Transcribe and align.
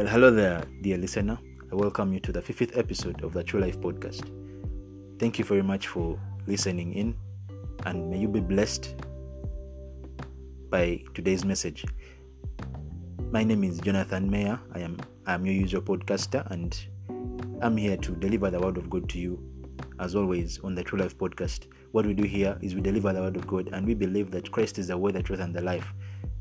Well, 0.00 0.08
hello 0.08 0.30
there, 0.30 0.64
dear 0.80 0.96
listener. 0.96 1.38
I 1.70 1.74
welcome 1.74 2.14
you 2.14 2.20
to 2.20 2.32
the 2.32 2.40
fifth 2.40 2.74
episode 2.74 3.22
of 3.22 3.34
the 3.34 3.44
True 3.44 3.60
Life 3.60 3.78
Podcast. 3.80 4.24
Thank 5.18 5.38
you 5.38 5.44
very 5.44 5.60
much 5.60 5.88
for 5.88 6.18
listening 6.46 6.94
in, 6.94 7.14
and 7.84 8.08
may 8.08 8.16
you 8.16 8.26
be 8.26 8.40
blessed 8.40 8.94
by 10.70 11.02
today's 11.12 11.44
message. 11.44 11.84
My 13.30 13.44
name 13.44 13.62
is 13.62 13.78
Jonathan 13.78 14.30
Mayer. 14.30 14.58
I 14.74 14.78
am 14.78 14.96
I 15.26 15.34
am 15.34 15.44
your 15.44 15.54
usual 15.54 15.82
podcaster, 15.82 16.50
and 16.50 16.82
I'm 17.60 17.76
here 17.76 17.98
to 17.98 18.12
deliver 18.12 18.50
the 18.50 18.58
word 18.58 18.78
of 18.78 18.88
God 18.88 19.06
to 19.10 19.18
you, 19.18 19.38
as 19.98 20.16
always, 20.16 20.60
on 20.60 20.74
the 20.74 20.82
True 20.82 20.98
Life 20.98 21.18
Podcast. 21.18 21.66
What 21.92 22.06
we 22.06 22.14
do 22.14 22.24
here 22.24 22.56
is 22.62 22.74
we 22.74 22.80
deliver 22.80 23.12
the 23.12 23.20
word 23.20 23.36
of 23.36 23.46
God, 23.46 23.68
and 23.74 23.86
we 23.86 23.92
believe 23.92 24.30
that 24.30 24.50
Christ 24.50 24.78
is 24.78 24.86
the 24.86 24.96
way, 24.96 25.12
the 25.12 25.22
truth, 25.22 25.40
and 25.40 25.54
the 25.54 25.60
life. 25.60 25.92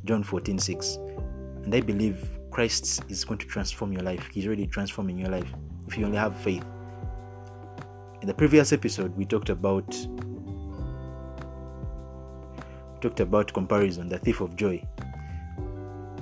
John 0.05 0.23
14 0.23 0.57
6. 0.59 0.95
And 1.65 1.75
I 1.75 1.81
believe 1.81 2.38
Christ 2.51 3.03
is 3.09 3.23
going 3.23 3.37
to 3.39 3.45
transform 3.45 3.93
your 3.93 4.01
life. 4.01 4.29
He's 4.33 4.45
already 4.45 4.67
transforming 4.67 5.17
your 5.17 5.29
life 5.29 5.53
if 5.87 5.97
you 5.97 6.05
only 6.05 6.17
have 6.17 6.35
faith. 6.35 6.65
In 8.21 8.27
the 8.27 8.33
previous 8.33 8.73
episode, 8.73 9.15
we 9.15 9.25
talked 9.25 9.49
about 9.49 9.89
talked 13.01 13.21
about 13.21 13.53
comparison, 13.53 14.09
the 14.09 14.19
thief 14.19 14.41
of 14.41 14.55
joy, 14.57 14.85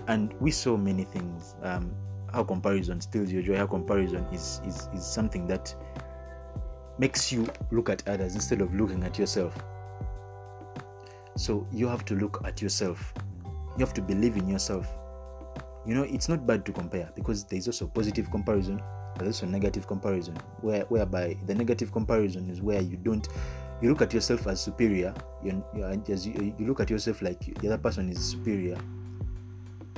and 0.07 0.33
we 0.39 0.51
saw 0.51 0.77
many 0.77 1.05
things. 1.05 1.55
Um, 1.63 1.93
how 2.33 2.43
comparison 2.43 2.99
steals 3.01 3.31
your 3.31 3.41
joy. 3.41 3.57
How 3.57 3.65
comparison 3.67 4.25
is, 4.33 4.61
is 4.65 4.89
is 4.93 5.05
something 5.05 5.47
that 5.47 5.73
makes 6.99 7.31
you 7.31 7.47
look 7.71 7.89
at 7.89 8.07
others 8.07 8.35
instead 8.35 8.61
of 8.61 8.73
looking 8.75 9.03
at 9.03 9.17
yourself. 9.17 9.57
So 11.35 11.67
you 11.71 11.87
have 11.87 12.03
to 12.05 12.15
look 12.15 12.41
at 12.43 12.61
yourself. 12.61 13.13
You 13.45 13.85
have 13.85 13.93
to 13.93 14.01
believe 14.01 14.37
in 14.37 14.47
yourself 14.47 14.96
you 15.87 15.95
know 15.95 16.03
it's 16.03 16.27
not 16.29 16.45
bad 16.45 16.65
to 16.65 16.71
compare 16.71 17.09
because 17.15 17.45
there's 17.45 17.67
also 17.67 17.87
positive 17.87 18.29
comparison 18.29 18.81
there's 19.17 19.41
also 19.41 19.45
negative 19.45 19.87
comparison 19.87 20.35
where 20.61 20.81
whereby 20.85 21.35
the 21.47 21.55
negative 21.55 21.91
comparison 21.91 22.49
is 22.49 22.61
where 22.61 22.81
you 22.81 22.97
don't 22.97 23.29
you 23.81 23.89
look 23.89 24.01
at 24.01 24.13
yourself 24.13 24.45
as 24.47 24.59
superior 24.59 25.13
you, 25.43 25.63
you, 25.75 26.55
you 26.59 26.67
look 26.67 26.79
at 26.79 26.89
yourself 26.89 27.21
like 27.21 27.39
the 27.59 27.67
other 27.67 27.77
person 27.77 28.09
is 28.09 28.23
superior 28.23 28.77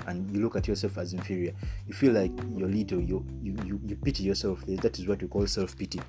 and 0.07 0.29
you 0.33 0.41
look 0.41 0.55
at 0.55 0.67
yourself 0.67 0.97
as 0.97 1.13
inferior. 1.13 1.53
You 1.87 1.93
feel 1.93 2.13
like 2.13 2.31
you're 2.55 2.67
little 2.67 2.99
you 2.99 3.25
you, 3.41 3.55
you, 3.65 3.79
you 3.85 3.95
pity 3.95 4.23
yourself. 4.23 4.63
That 4.67 4.97
is 4.99 5.07
what 5.07 5.21
we 5.21 5.27
call 5.27 5.47
self-pity. 5.47 5.99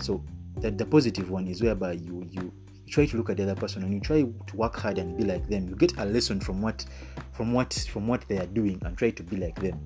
So 0.00 0.24
that 0.58 0.78
the 0.78 0.86
positive 0.86 1.30
one 1.30 1.46
is 1.46 1.62
whereby 1.62 1.92
you 1.92 2.26
you 2.30 2.52
you 2.88 2.94
try 2.94 3.04
to 3.04 3.16
look 3.18 3.28
at 3.28 3.36
the 3.36 3.42
other 3.42 3.54
person 3.54 3.82
and 3.82 3.92
you 3.92 4.00
try 4.00 4.22
to 4.22 4.56
work 4.56 4.76
hard 4.76 4.96
and 4.96 5.16
be 5.16 5.24
like 5.24 5.46
them 5.48 5.68
you 5.68 5.76
get 5.76 5.96
a 5.98 6.04
lesson 6.06 6.40
from 6.40 6.62
what 6.62 6.86
from 7.32 7.52
what 7.52 7.74
from 7.90 8.08
what 8.08 8.26
they 8.28 8.38
are 8.38 8.46
doing 8.46 8.80
and 8.84 8.96
try 8.96 9.10
to 9.10 9.22
be 9.22 9.36
like 9.36 9.54
them. 9.60 9.78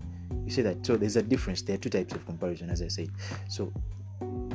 You 0.44 0.50
see 0.50 0.62
that? 0.62 0.86
So 0.86 0.97
there's 0.97 1.17
a 1.17 1.22
difference. 1.22 1.62
There 1.62 1.75
are 1.75 1.78
two 1.78 1.91
types 1.91 2.14
of 2.14 2.25
comparison 2.25 2.70
as 2.70 2.81
i 2.81 2.89
said. 2.89 3.11
So 3.48 3.72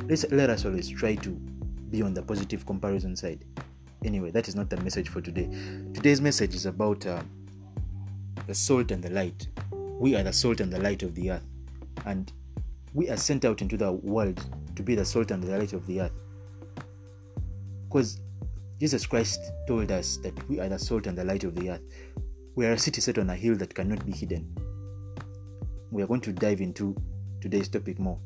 let's 0.08 0.24
let 0.30 0.50
us 0.50 0.64
always 0.64 0.88
try 0.88 1.14
to 1.16 1.30
be 1.90 2.02
on 2.02 2.14
the 2.14 2.22
positive 2.22 2.64
comparison 2.64 3.14
side. 3.16 3.44
Anyway 4.04 4.30
that 4.30 4.48
is 4.48 4.56
not 4.56 4.70
the 4.70 4.78
message 4.78 5.10
for 5.10 5.20
today. 5.20 5.48
Today's 5.92 6.22
message 6.22 6.54
is 6.54 6.64
about 6.64 7.06
uh, 7.06 7.22
the 8.46 8.54
salt 8.54 8.90
and 8.90 9.02
the 9.02 9.10
light. 9.10 9.46
We 9.72 10.16
are 10.16 10.22
the 10.22 10.32
salt 10.32 10.60
and 10.60 10.72
the 10.72 10.80
light 10.80 11.02
of 11.02 11.14
the 11.14 11.32
earth. 11.32 11.44
And 12.06 12.32
we 12.94 13.10
are 13.10 13.16
sent 13.18 13.44
out 13.44 13.60
into 13.60 13.76
the 13.76 13.92
world 13.92 14.42
to 14.74 14.82
be 14.82 14.94
the 14.94 15.04
salt 15.04 15.32
and 15.32 15.42
the 15.42 15.58
light 15.58 15.74
of 15.74 15.86
the 15.86 16.00
earth. 16.00 16.12
Because 17.88 18.20
Jesus 18.78 19.06
Christ 19.06 19.40
told 19.66 19.90
us 19.90 20.18
that 20.18 20.48
we 20.48 20.60
are 20.60 20.68
the 20.68 20.78
salt 20.78 21.08
and 21.08 21.18
the 21.18 21.24
light 21.24 21.42
of 21.42 21.56
the 21.56 21.70
earth. 21.70 21.82
We 22.54 22.64
are 22.64 22.72
a 22.72 22.78
city 22.78 23.00
set 23.00 23.18
on 23.18 23.28
a 23.28 23.34
hill 23.34 23.56
that 23.56 23.74
cannot 23.74 24.06
be 24.06 24.12
hidden. 24.12 24.54
We 25.90 26.00
are 26.02 26.06
going 26.06 26.20
to 26.20 26.32
dive 26.32 26.60
into 26.60 26.94
today's 27.40 27.68
topic 27.68 27.98
more. 27.98 28.20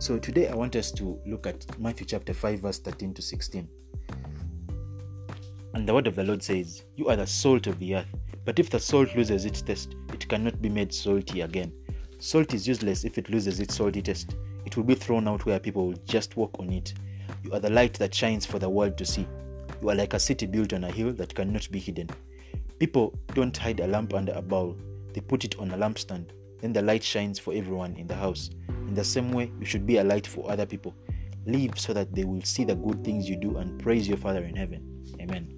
So, 0.00 0.18
today 0.18 0.48
I 0.48 0.54
want 0.56 0.74
us 0.74 0.90
to 0.92 1.20
look 1.26 1.46
at 1.46 1.78
Matthew 1.78 2.06
chapter 2.06 2.34
5, 2.34 2.58
verse 2.58 2.78
13 2.80 3.14
to 3.14 3.22
16. 3.22 3.68
And 5.74 5.88
the 5.88 5.94
word 5.94 6.08
of 6.08 6.16
the 6.16 6.24
Lord 6.24 6.42
says, 6.42 6.82
You 6.96 7.06
are 7.08 7.16
the 7.16 7.26
salt 7.26 7.68
of 7.68 7.78
the 7.78 7.96
earth, 7.96 8.08
but 8.44 8.58
if 8.58 8.68
the 8.68 8.80
salt 8.80 9.14
loses 9.14 9.44
its 9.44 9.62
taste, 9.62 9.94
it 10.12 10.28
cannot 10.28 10.60
be 10.60 10.68
made 10.68 10.92
salty 10.92 11.42
again. 11.42 11.72
Salt 12.18 12.52
is 12.52 12.66
useless 12.66 13.04
if 13.04 13.16
it 13.16 13.30
loses 13.30 13.60
its 13.60 13.76
salty 13.76 14.02
taste. 14.02 14.34
It 14.66 14.76
will 14.76 14.84
be 14.84 14.96
thrown 14.96 15.28
out 15.28 15.46
where 15.46 15.60
people 15.60 15.86
will 15.86 15.98
just 16.04 16.36
walk 16.36 16.56
on 16.58 16.72
it. 16.72 16.94
You 17.42 17.52
are 17.52 17.60
the 17.60 17.70
light 17.70 17.94
that 17.94 18.14
shines 18.14 18.46
for 18.46 18.58
the 18.58 18.68
world 18.68 18.96
to 18.98 19.04
see. 19.04 19.26
You 19.82 19.90
are 19.90 19.94
like 19.94 20.14
a 20.14 20.20
city 20.20 20.46
built 20.46 20.72
on 20.72 20.84
a 20.84 20.90
hill 20.90 21.12
that 21.14 21.34
cannot 21.34 21.70
be 21.70 21.78
hidden. 21.78 22.10
People 22.78 23.18
don't 23.34 23.56
hide 23.56 23.80
a 23.80 23.86
lamp 23.86 24.14
under 24.14 24.32
a 24.32 24.42
bowl, 24.42 24.76
they 25.12 25.20
put 25.20 25.44
it 25.44 25.58
on 25.58 25.70
a 25.70 25.76
lampstand. 25.76 26.30
Then 26.60 26.72
the 26.72 26.82
light 26.82 27.02
shines 27.02 27.38
for 27.38 27.54
everyone 27.54 27.96
in 27.96 28.06
the 28.06 28.14
house. 28.14 28.50
In 28.68 28.94
the 28.94 29.04
same 29.04 29.32
way, 29.32 29.50
you 29.58 29.66
should 29.66 29.86
be 29.86 29.98
a 29.98 30.04
light 30.04 30.26
for 30.26 30.50
other 30.50 30.66
people. 30.66 30.94
Live 31.46 31.78
so 31.78 31.94
that 31.94 32.14
they 32.14 32.24
will 32.24 32.42
see 32.42 32.64
the 32.64 32.74
good 32.74 33.02
things 33.02 33.28
you 33.28 33.36
do 33.36 33.56
and 33.56 33.80
praise 33.80 34.06
your 34.06 34.18
Father 34.18 34.44
in 34.44 34.54
heaven. 34.54 35.04
Amen. 35.20 35.56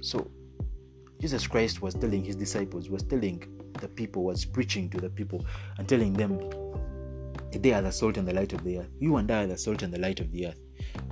So, 0.00 0.30
Jesus 1.20 1.46
Christ 1.46 1.80
was 1.80 1.94
telling 1.94 2.24
his 2.24 2.36
disciples, 2.36 2.90
was 2.90 3.02
telling 3.02 3.42
the 3.80 3.88
people, 3.88 4.24
was 4.24 4.44
preaching 4.44 4.90
to 4.90 4.98
the 4.98 5.10
people, 5.10 5.44
and 5.78 5.88
telling 5.88 6.12
them, 6.12 6.38
they 7.52 7.72
are 7.72 7.82
the 7.82 7.92
salt 7.92 8.16
and 8.16 8.26
the 8.26 8.34
light 8.34 8.52
of 8.52 8.64
the 8.64 8.78
earth. 8.78 8.90
You 8.98 9.16
and 9.16 9.30
I 9.30 9.44
are 9.44 9.46
the 9.46 9.56
salt 9.56 9.82
and 9.82 9.92
the 9.92 10.00
light 10.00 10.20
of 10.20 10.30
the 10.32 10.48
earth. 10.48 10.60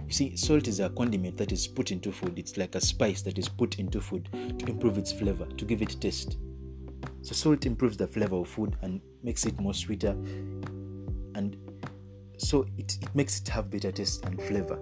You 0.07 0.13
see, 0.13 0.37
salt 0.37 0.69
is 0.69 0.81
a 0.81 0.91
condiment 0.91 1.37
that 1.39 1.53
is 1.53 1.67
put 1.67 1.91
into 1.91 2.13
food. 2.13 2.39
It's 2.39 2.57
like 2.57 2.75
a 2.75 2.81
spice 2.81 3.23
that 3.23 3.39
is 3.39 3.49
put 3.49 3.79
into 3.79 4.01
food 4.01 4.29
to 4.33 4.67
improve 4.67 4.99
its 4.99 5.13
flavor, 5.13 5.47
to 5.47 5.65
give 5.65 5.81
it 5.81 5.97
taste. 6.01 6.37
So, 7.23 7.33
salt 7.33 7.65
improves 7.65 7.97
the 7.97 8.07
flavor 8.07 8.37
of 8.37 8.49
food 8.49 8.77
and 8.83 9.01
makes 9.23 9.47
it 9.47 9.59
more 9.59 9.73
sweeter, 9.73 10.11
and 11.35 11.57
so 12.37 12.67
it, 12.77 12.99
it 13.01 13.15
makes 13.15 13.41
it 13.41 13.49
have 13.49 13.71
better 13.71 13.91
taste 13.91 14.25
and 14.27 14.41
flavor. 14.43 14.77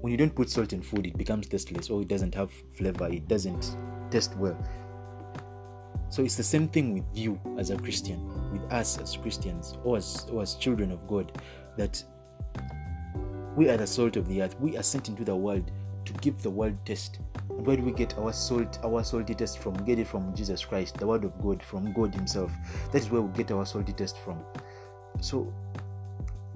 When 0.00 0.10
you 0.10 0.18
don't 0.18 0.34
put 0.34 0.50
salt 0.50 0.72
in 0.74 0.82
food, 0.82 1.06
it 1.06 1.16
becomes 1.16 1.48
tasteless 1.48 1.88
or 1.88 2.02
it 2.02 2.08
doesn't 2.08 2.34
have 2.34 2.50
flavor, 2.76 3.08
it 3.08 3.26
doesn't 3.28 3.76
taste 4.10 4.36
well. 4.36 4.58
So, 6.10 6.22
it's 6.22 6.36
the 6.36 6.42
same 6.42 6.68
thing 6.68 6.92
with 6.94 7.04
you 7.14 7.40
as 7.58 7.70
a 7.70 7.78
Christian, 7.78 8.20
with 8.58 8.72
us 8.72 8.98
as 8.98 9.16
Christians, 9.16 9.76
or 9.84 9.96
as, 9.96 10.26
or 10.32 10.42
as 10.42 10.54
children 10.54 10.90
of 10.90 11.06
God, 11.06 11.32
that 11.76 12.02
we 13.56 13.68
are 13.68 13.76
the 13.76 13.86
salt 13.86 14.16
of 14.16 14.28
the 14.28 14.42
earth. 14.42 14.58
We 14.60 14.76
are 14.76 14.82
sent 14.82 15.08
into 15.08 15.24
the 15.24 15.34
world 15.34 15.70
to 16.04 16.12
give 16.14 16.42
the 16.42 16.50
world 16.50 16.76
taste. 16.84 17.18
And 17.50 17.66
where 17.66 17.76
do 17.76 17.82
we 17.82 17.92
get 17.92 18.16
our 18.18 18.32
salt, 18.32 18.78
our 18.84 19.02
salty 19.02 19.34
taste 19.34 19.58
from? 19.58 19.74
We 19.74 19.84
get 19.84 19.98
it 19.98 20.06
from 20.06 20.34
Jesus 20.34 20.64
Christ, 20.64 20.98
the 20.98 21.06
word 21.06 21.24
of 21.24 21.40
God, 21.42 21.62
from 21.62 21.92
God 21.92 22.14
Himself. 22.14 22.52
That 22.92 23.02
is 23.02 23.10
where 23.10 23.22
we 23.22 23.32
get 23.36 23.50
our 23.50 23.66
salty 23.66 23.92
taste 23.92 24.18
from. 24.18 24.38
So 25.20 25.52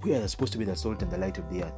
we 0.02 0.14
are 0.14 0.28
supposed 0.28 0.52
to 0.52 0.58
be 0.58 0.64
the 0.64 0.76
salt 0.76 1.02
and 1.02 1.10
the 1.10 1.18
light 1.18 1.38
of 1.38 1.50
the 1.50 1.64
earth. 1.64 1.74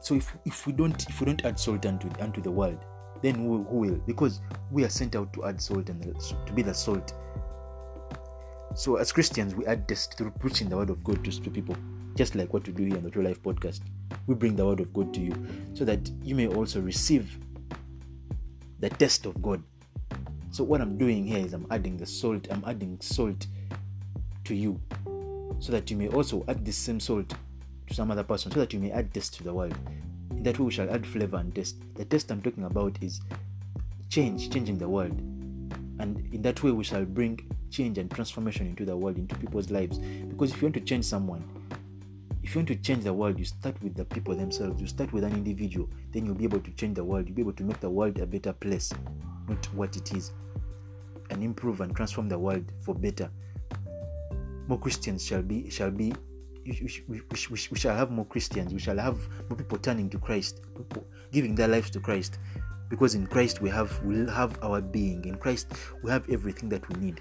So 0.00 0.16
if, 0.16 0.36
if 0.44 0.66
we 0.66 0.72
don't 0.72 1.08
if 1.08 1.20
we 1.20 1.26
don't 1.26 1.44
add 1.44 1.60
salt 1.60 1.86
unto, 1.86 2.08
unto 2.20 2.40
the 2.40 2.50
world, 2.50 2.84
then 3.22 3.36
who, 3.36 3.62
who 3.64 3.76
will? 3.76 4.00
Because 4.06 4.40
we 4.70 4.84
are 4.84 4.88
sent 4.88 5.14
out 5.14 5.32
to 5.34 5.44
add 5.44 5.60
salt 5.60 5.88
and 5.88 6.02
the, 6.02 6.34
to 6.46 6.52
be 6.52 6.62
the 6.62 6.74
salt. 6.74 7.14
So 8.74 8.96
as 8.96 9.12
Christians, 9.12 9.54
we 9.54 9.66
add 9.66 9.86
taste 9.86 10.16
through 10.16 10.30
preaching 10.32 10.68
the 10.70 10.76
word 10.76 10.88
of 10.88 11.04
God 11.04 11.22
to, 11.24 11.50
people 11.50 11.76
just 12.14 12.34
like 12.34 12.52
what 12.54 12.66
we 12.66 12.72
do 12.72 12.84
here 12.84 12.96
on 12.96 13.02
the 13.02 13.10
True 13.10 13.22
Life 13.22 13.42
podcast. 13.42 13.80
We 14.26 14.34
bring 14.34 14.56
the 14.56 14.64
word 14.64 14.80
of 14.80 14.92
God 14.94 15.12
to 15.14 15.20
you 15.20 15.34
so 15.74 15.84
that 15.84 16.10
you 16.22 16.34
may 16.34 16.48
also 16.48 16.80
receive 16.80 17.38
the 18.80 18.88
test 18.88 19.26
of 19.26 19.42
God. 19.42 19.62
So, 20.50 20.64
what 20.64 20.80
I'm 20.80 20.96
doing 20.96 21.26
here 21.26 21.44
is 21.44 21.52
I'm 21.52 21.66
adding 21.70 21.96
the 21.96 22.06
salt, 22.06 22.48
I'm 22.50 22.64
adding 22.66 22.98
salt 23.00 23.46
to 24.44 24.54
you 24.54 24.80
so 25.58 25.70
that 25.70 25.90
you 25.90 25.96
may 25.96 26.08
also 26.08 26.44
add 26.48 26.64
the 26.64 26.72
same 26.72 26.98
salt 26.98 27.34
to 27.86 27.94
some 27.94 28.10
other 28.10 28.24
person, 28.24 28.50
so 28.52 28.60
that 28.60 28.72
you 28.72 28.80
may 28.80 28.90
add 28.90 29.12
taste 29.12 29.34
to 29.34 29.44
the 29.44 29.52
world. 29.52 29.76
In 30.30 30.42
that 30.42 30.58
way, 30.58 30.64
we 30.64 30.72
shall 30.72 30.90
add 30.90 31.06
flavor 31.06 31.36
and 31.36 31.54
taste. 31.54 31.76
The 31.94 32.04
taste 32.04 32.30
I'm 32.30 32.42
talking 32.42 32.64
about 32.64 32.96
is 33.00 33.20
change, 34.08 34.50
changing 34.50 34.78
the 34.78 34.88
world. 34.88 35.18
And 36.00 36.26
in 36.32 36.42
that 36.42 36.62
way, 36.62 36.72
we 36.72 36.84
shall 36.84 37.04
bring 37.04 37.38
change 37.72 37.98
and 37.98 38.10
transformation 38.10 38.66
into 38.66 38.84
the 38.84 38.96
world, 38.96 39.16
into 39.18 39.34
people's 39.34 39.70
lives. 39.70 39.98
Because 39.98 40.52
if 40.52 40.62
you 40.62 40.66
want 40.66 40.74
to 40.74 40.80
change 40.80 41.06
someone, 41.06 41.42
if 42.42 42.54
you 42.54 42.58
want 42.58 42.68
to 42.68 42.76
change 42.76 43.04
the 43.04 43.12
world, 43.12 43.38
you 43.38 43.44
start 43.44 43.80
with 43.82 43.94
the 43.94 44.04
people 44.04 44.34
themselves. 44.34 44.80
You 44.80 44.86
start 44.86 45.12
with 45.12 45.24
an 45.24 45.32
individual, 45.32 45.88
then 46.12 46.26
you'll 46.26 46.34
be 46.34 46.44
able 46.44 46.60
to 46.60 46.70
change 46.72 46.96
the 46.96 47.04
world. 47.04 47.26
You'll 47.26 47.36
be 47.36 47.42
able 47.42 47.52
to 47.54 47.64
make 47.64 47.80
the 47.80 47.90
world 47.90 48.18
a 48.18 48.26
better 48.26 48.52
place, 48.52 48.92
not 49.48 49.64
what 49.74 49.96
it 49.96 50.12
is, 50.12 50.32
and 51.30 51.42
improve 51.42 51.80
and 51.80 51.94
transform 51.94 52.28
the 52.28 52.38
world 52.38 52.64
for 52.80 52.94
better. 52.94 53.30
More 54.68 54.78
Christians 54.78 55.24
shall 55.24 55.42
be 55.42 55.70
shall 55.70 55.90
be. 55.90 56.12
We, 56.64 56.88
we, 57.08 57.20
we, 57.30 57.58
we 57.70 57.78
shall 57.78 57.96
have 57.96 58.12
more 58.12 58.24
Christians. 58.24 58.72
We 58.72 58.78
shall 58.78 58.98
have 58.98 59.18
more 59.48 59.56
people 59.56 59.78
turning 59.78 60.08
to 60.10 60.18
Christ, 60.18 60.60
people 60.76 61.04
giving 61.32 61.56
their 61.56 61.66
lives 61.66 61.90
to 61.90 62.00
Christ, 62.00 62.38
because 62.88 63.14
in 63.14 63.26
Christ 63.26 63.60
we 63.60 63.70
have 63.70 64.00
we 64.04 64.26
have 64.26 64.58
our 64.62 64.80
being. 64.80 65.24
In 65.24 65.36
Christ 65.36 65.72
we 66.02 66.10
have 66.10 66.28
everything 66.28 66.68
that 66.68 66.88
we 66.88 67.00
need. 67.00 67.20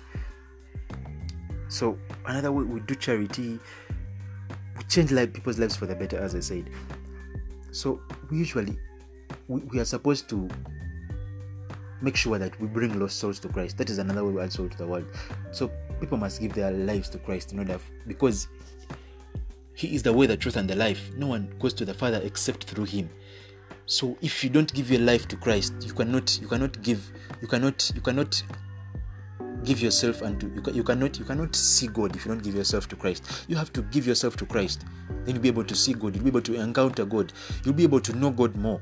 So 1.71 1.97
another 2.25 2.51
way 2.51 2.65
we 2.65 2.81
do 2.81 2.95
charity 2.95 3.57
we 4.77 4.83
change 4.89 5.09
life, 5.11 5.31
people's 5.31 5.57
lives 5.57 5.77
for 5.77 5.85
the 5.85 5.95
better, 5.95 6.17
as 6.17 6.35
I 6.35 6.41
said. 6.41 6.69
So 7.71 8.01
we 8.29 8.37
usually 8.37 8.77
we, 9.47 9.61
we 9.61 9.79
are 9.79 9.85
supposed 9.85 10.27
to 10.29 10.49
make 12.01 12.17
sure 12.17 12.37
that 12.37 12.59
we 12.59 12.67
bring 12.67 12.99
lost 12.99 13.19
souls 13.19 13.39
to 13.39 13.47
Christ. 13.47 13.77
That 13.77 13.89
is 13.89 13.99
another 13.99 14.25
way 14.25 14.33
we 14.33 14.41
add 14.41 14.51
salt 14.51 14.71
to 14.71 14.77
the 14.77 14.85
world. 14.85 15.05
So 15.51 15.71
people 16.01 16.17
must 16.17 16.41
give 16.41 16.53
their 16.53 16.71
lives 16.71 17.07
to 17.11 17.17
Christ 17.19 17.53
in 17.53 17.59
order 17.59 17.79
because 18.05 18.49
He 19.73 19.95
is 19.95 20.03
the 20.03 20.11
way, 20.11 20.25
the 20.25 20.35
truth, 20.35 20.57
and 20.57 20.69
the 20.69 20.75
life. 20.75 21.09
No 21.15 21.27
one 21.27 21.55
goes 21.57 21.73
to 21.75 21.85
the 21.85 21.93
Father 21.93 22.19
except 22.21 22.65
through 22.65 22.85
Him. 22.85 23.09
So 23.85 24.17
if 24.21 24.43
you 24.43 24.49
don't 24.49 24.73
give 24.73 24.91
your 24.91 25.01
life 25.01 25.25
to 25.29 25.37
Christ, 25.37 25.73
you 25.79 25.93
cannot 25.93 26.37
you 26.41 26.49
cannot 26.49 26.81
give 26.81 27.09
you 27.41 27.47
cannot 27.47 27.89
you 27.95 28.01
cannot 28.01 28.43
give 29.63 29.81
yourself 29.81 30.21
unto 30.21 30.47
you, 30.47 30.63
you 30.73 30.83
cannot 30.83 31.19
you 31.19 31.25
cannot 31.25 31.55
see 31.55 31.87
God 31.87 32.15
if 32.15 32.25
you 32.25 32.31
don't 32.31 32.43
give 32.43 32.55
yourself 32.55 32.87
to 32.89 32.95
Christ. 32.95 33.45
You 33.47 33.55
have 33.55 33.71
to 33.73 33.81
give 33.83 34.07
yourself 34.07 34.35
to 34.37 34.45
Christ. 34.45 34.85
Then 35.25 35.35
you'll 35.35 35.43
be 35.43 35.49
able 35.49 35.63
to 35.65 35.75
see 35.75 35.93
God, 35.93 36.15
you'll 36.15 36.23
be 36.23 36.29
able 36.29 36.41
to 36.41 36.55
encounter 36.55 37.05
God, 37.05 37.33
you'll 37.65 37.75
be 37.75 37.83
able 37.83 38.01
to 38.01 38.13
know 38.13 38.31
God 38.31 38.55
more 38.55 38.81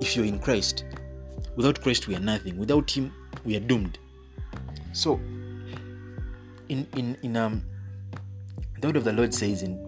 if 0.00 0.16
you're 0.16 0.26
in 0.26 0.38
Christ. 0.38 0.84
Without 1.56 1.80
Christ, 1.80 2.08
we 2.08 2.16
are 2.16 2.20
nothing. 2.20 2.56
Without 2.58 2.90
Him, 2.90 3.12
we 3.44 3.56
are 3.56 3.60
doomed. 3.60 3.98
So, 4.92 5.20
in 6.68 6.86
in 6.96 7.16
in 7.22 7.36
um, 7.36 7.62
the 8.80 8.88
word 8.88 8.96
of 8.96 9.04
the 9.04 9.12
Lord 9.12 9.32
says 9.32 9.62
in 9.62 9.78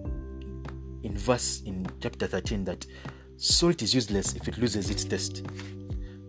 in 1.03 1.17
verse 1.17 1.63
in 1.65 1.87
chapter 2.01 2.27
13 2.27 2.65
that 2.65 2.87
salt 3.37 3.83
is 3.83 3.95
useless 3.95 4.35
if 4.35 4.49
it 4.49 4.59
loses 4.59 4.91
its 4.91 5.05
taste. 5.05 5.47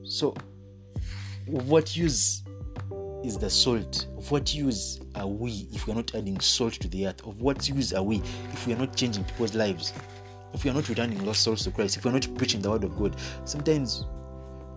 So, 0.03 0.35
what 1.45 1.95
use 1.95 2.43
is 3.23 3.37
the 3.37 3.49
salt? 3.49 4.07
Of 4.17 4.31
what 4.31 4.53
use 4.53 4.99
are 5.15 5.27
we 5.27 5.67
if 5.71 5.87
we 5.87 5.93
are 5.93 5.95
not 5.95 6.13
adding 6.15 6.39
salt 6.39 6.73
to 6.73 6.87
the 6.87 7.07
earth? 7.07 7.25
Of 7.25 7.41
what 7.41 7.67
use 7.67 7.93
are 7.93 8.03
we 8.03 8.17
if 8.51 8.67
we 8.67 8.73
are 8.73 8.77
not 8.77 8.95
changing 8.95 9.23
people's 9.25 9.55
lives? 9.55 9.93
If 10.53 10.63
we 10.63 10.71
are 10.71 10.73
not 10.73 10.87
returning 10.89 11.23
lost 11.25 11.43
souls 11.43 11.63
to 11.63 11.71
Christ, 11.71 11.97
if 11.97 12.05
we 12.05 12.11
are 12.11 12.13
not 12.13 12.27
preaching 12.35 12.61
the 12.61 12.69
word 12.69 12.83
of 12.83 12.97
God, 12.97 13.15
sometimes 13.45 14.05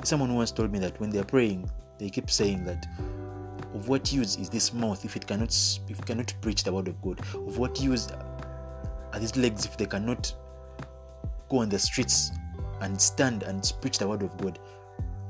someone 0.02 0.34
once 0.34 0.50
told 0.50 0.72
me 0.72 0.78
that 0.80 0.98
when 1.00 1.10
they 1.10 1.18
are 1.18 1.24
praying, 1.24 1.70
they 1.98 2.10
keep 2.10 2.30
saying 2.30 2.64
that 2.64 2.86
of 3.74 3.88
what 3.88 4.12
use 4.12 4.36
is 4.36 4.48
this 4.48 4.72
mouth 4.72 5.04
if 5.04 5.16
it 5.16 5.26
cannot 5.26 5.54
if 5.88 5.98
it 5.98 6.06
cannot 6.06 6.34
preach 6.40 6.64
the 6.64 6.72
word 6.72 6.88
of 6.88 7.00
God? 7.02 7.20
Of 7.34 7.58
what 7.58 7.80
use 7.80 8.10
are 8.10 9.20
these 9.20 9.36
legs 9.36 9.64
if 9.64 9.76
they 9.76 9.86
cannot 9.86 10.34
go 11.48 11.58
on 11.58 11.68
the 11.68 11.78
streets 11.78 12.32
and 12.80 13.00
stand 13.00 13.42
and 13.42 13.72
preach 13.80 13.98
the 13.98 14.08
word 14.08 14.22
of 14.22 14.36
God? 14.38 14.58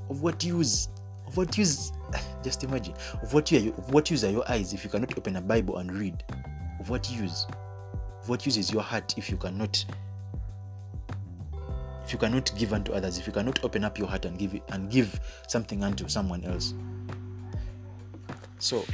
Of 0.09 0.23
what 0.23 0.43
use? 0.43 0.89
Of 1.31 1.37
what 1.37 1.57
use? 1.57 1.93
Just 2.43 2.65
imagine. 2.65 2.95
Of 3.23 3.33
what 3.33 3.53
use? 3.53 3.73
Of 3.79 3.95
what 3.95 4.11
use 4.11 4.25
are 4.25 4.31
your 4.31 4.51
eyes 4.51 4.73
if 4.73 4.83
you 4.83 4.91
cannot 4.91 5.17
open 5.17 5.37
a 5.37 5.41
Bible 5.41 5.77
and 5.77 5.93
read? 5.93 6.25
Of 6.81 6.91
what 6.91 7.09
use? 7.09 7.47
Of 8.21 8.29
what 8.29 8.45
use 8.45 8.57
is 8.57 8.73
your 8.73 8.83
heart 8.83 9.15
if 9.17 9.31
you 9.31 9.37
cannot 9.37 9.85
if 12.05 12.13
you 12.13 12.19
cannot 12.19 12.51
give 12.59 12.73
unto 12.73 12.93
others, 12.93 13.17
if 13.17 13.29
you 13.29 13.33
cannot 13.33 13.63
open 13.63 13.85
up 13.85 13.97
your 13.97 14.09
heart 14.09 14.25
and 14.25 14.37
give 14.37 14.55
it, 14.55 14.65
and 14.71 14.91
give 14.91 15.21
something 15.47 15.85
unto 15.85 16.09
someone 16.09 16.43
else. 16.43 16.75
So 18.59 18.85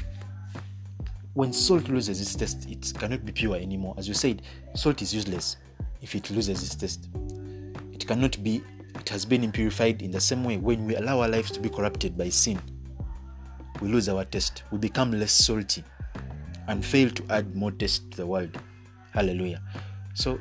when 1.32 1.54
salt 1.54 1.88
loses 1.88 2.20
its 2.20 2.34
taste, 2.34 2.68
it 2.70 2.92
cannot 2.98 3.24
be 3.24 3.32
pure 3.32 3.56
anymore. 3.56 3.94
As 3.96 4.06
you 4.06 4.12
said, 4.12 4.42
salt 4.74 5.00
is 5.00 5.14
useless 5.14 5.56
if 6.02 6.14
it 6.14 6.30
loses 6.30 6.62
its 6.62 6.74
taste. 6.74 7.08
It 7.94 8.06
cannot 8.06 8.44
be, 8.44 8.62
it 9.06 9.10
has 9.10 9.24
been 9.24 9.42
impurified 9.42 10.02
in 10.02 10.10
the 10.10 10.20
same 10.20 10.42
way 10.42 10.56
when 10.56 10.84
we 10.84 10.96
allow 10.96 11.20
our 11.20 11.28
lives 11.28 11.52
to 11.52 11.60
be 11.60 11.68
corrupted 11.68 12.18
by 12.18 12.28
sin. 12.28 12.60
We 13.80 13.86
lose 13.88 14.08
our 14.08 14.24
taste, 14.24 14.64
we 14.72 14.78
become 14.78 15.12
less 15.12 15.30
salty 15.30 15.84
and 16.66 16.84
fail 16.84 17.10
to 17.10 17.24
add 17.30 17.54
more 17.54 17.70
taste 17.70 18.10
to 18.10 18.16
the 18.16 18.26
world. 18.26 18.58
Hallelujah. 19.12 19.62
So 20.14 20.40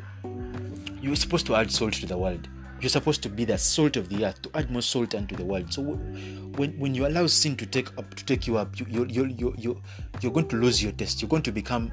you're 1.00 1.16
supposed 1.16 1.46
to 1.46 1.56
add 1.56 1.70
salt 1.70 1.94
to 1.94 2.08
the 2.08 2.18
world 2.18 2.50
you're 2.82 2.90
supposed 2.90 3.24
to 3.24 3.30
be 3.30 3.46
the 3.46 3.58
salt 3.58 3.96
of 3.96 4.10
the 4.10 4.26
earth 4.26 4.42
to 4.42 4.50
add 4.56 4.70
more 4.70 4.82
salt 4.82 5.16
unto 5.16 5.36
the 5.36 5.46
world 5.46 5.72
so 5.72 5.82
when 5.84 6.78
when 6.78 6.94
you 6.94 7.06
allow 7.08 7.26
sin 7.26 7.56
to 7.56 7.66
take 7.66 7.96
up 7.98 8.14
to 8.16 8.26
take 8.26 8.48
you 8.48 8.58
up 8.58 8.78
you 8.80 8.86
you 8.90 9.06
you 9.06 9.26
you 9.38 9.56
you 9.58 9.82
you're 10.22 10.32
going 10.32 10.48
to 10.48 10.56
lose 10.58 10.84
your 10.84 10.92
taste 10.94 11.22
you're 11.22 11.30
going 11.30 11.42
to 11.44 11.52
become 11.52 11.92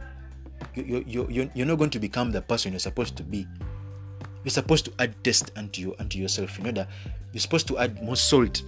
you 0.75 1.05
you 1.07 1.27
you 1.31 1.51
you're 1.55 1.67
not 1.67 1.79
going 1.79 1.91
to 1.91 2.01
become 2.01 2.33
the 2.33 2.43
person 2.43 2.73
you're 2.73 2.81
supposed 2.81 3.17
to 3.17 3.23
be 3.23 3.47
you're 4.44 4.50
supposed 4.50 4.85
to 4.85 4.93
add 4.99 5.15
taste 5.25 5.50
unto 5.56 5.81
you 5.81 5.94
unto 5.99 6.19
yourself 6.19 6.59
you 6.59 6.65
know 6.65 6.73
that 6.73 6.89
you're 7.33 7.41
supposed 7.41 7.67
to 7.67 7.79
add 7.79 8.03
more 8.03 8.17
salt 8.17 8.62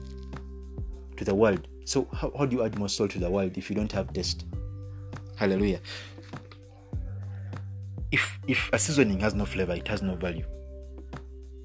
to 1.16 1.24
the 1.24 1.34
world 1.34 1.66
so 1.84 2.08
how, 2.12 2.32
how 2.38 2.46
do 2.46 2.56
you 2.56 2.64
add 2.64 2.78
more 2.78 2.88
salt 2.88 3.10
to 3.10 3.18
the 3.18 3.30
world 3.30 3.56
if 3.56 3.68
you 3.70 3.76
don't 3.76 3.92
have 3.92 4.12
taste 4.12 4.44
hallelujah 5.36 5.80
if 8.10 8.38
if 8.46 8.70
a 8.72 8.78
seasoning 8.78 9.20
has 9.20 9.34
no 9.34 9.44
flavor 9.44 9.74
it 9.74 9.88
has 9.88 10.02
no 10.02 10.14
value 10.14 10.44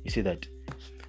you 0.03 0.11
see 0.11 0.21
that? 0.21 0.47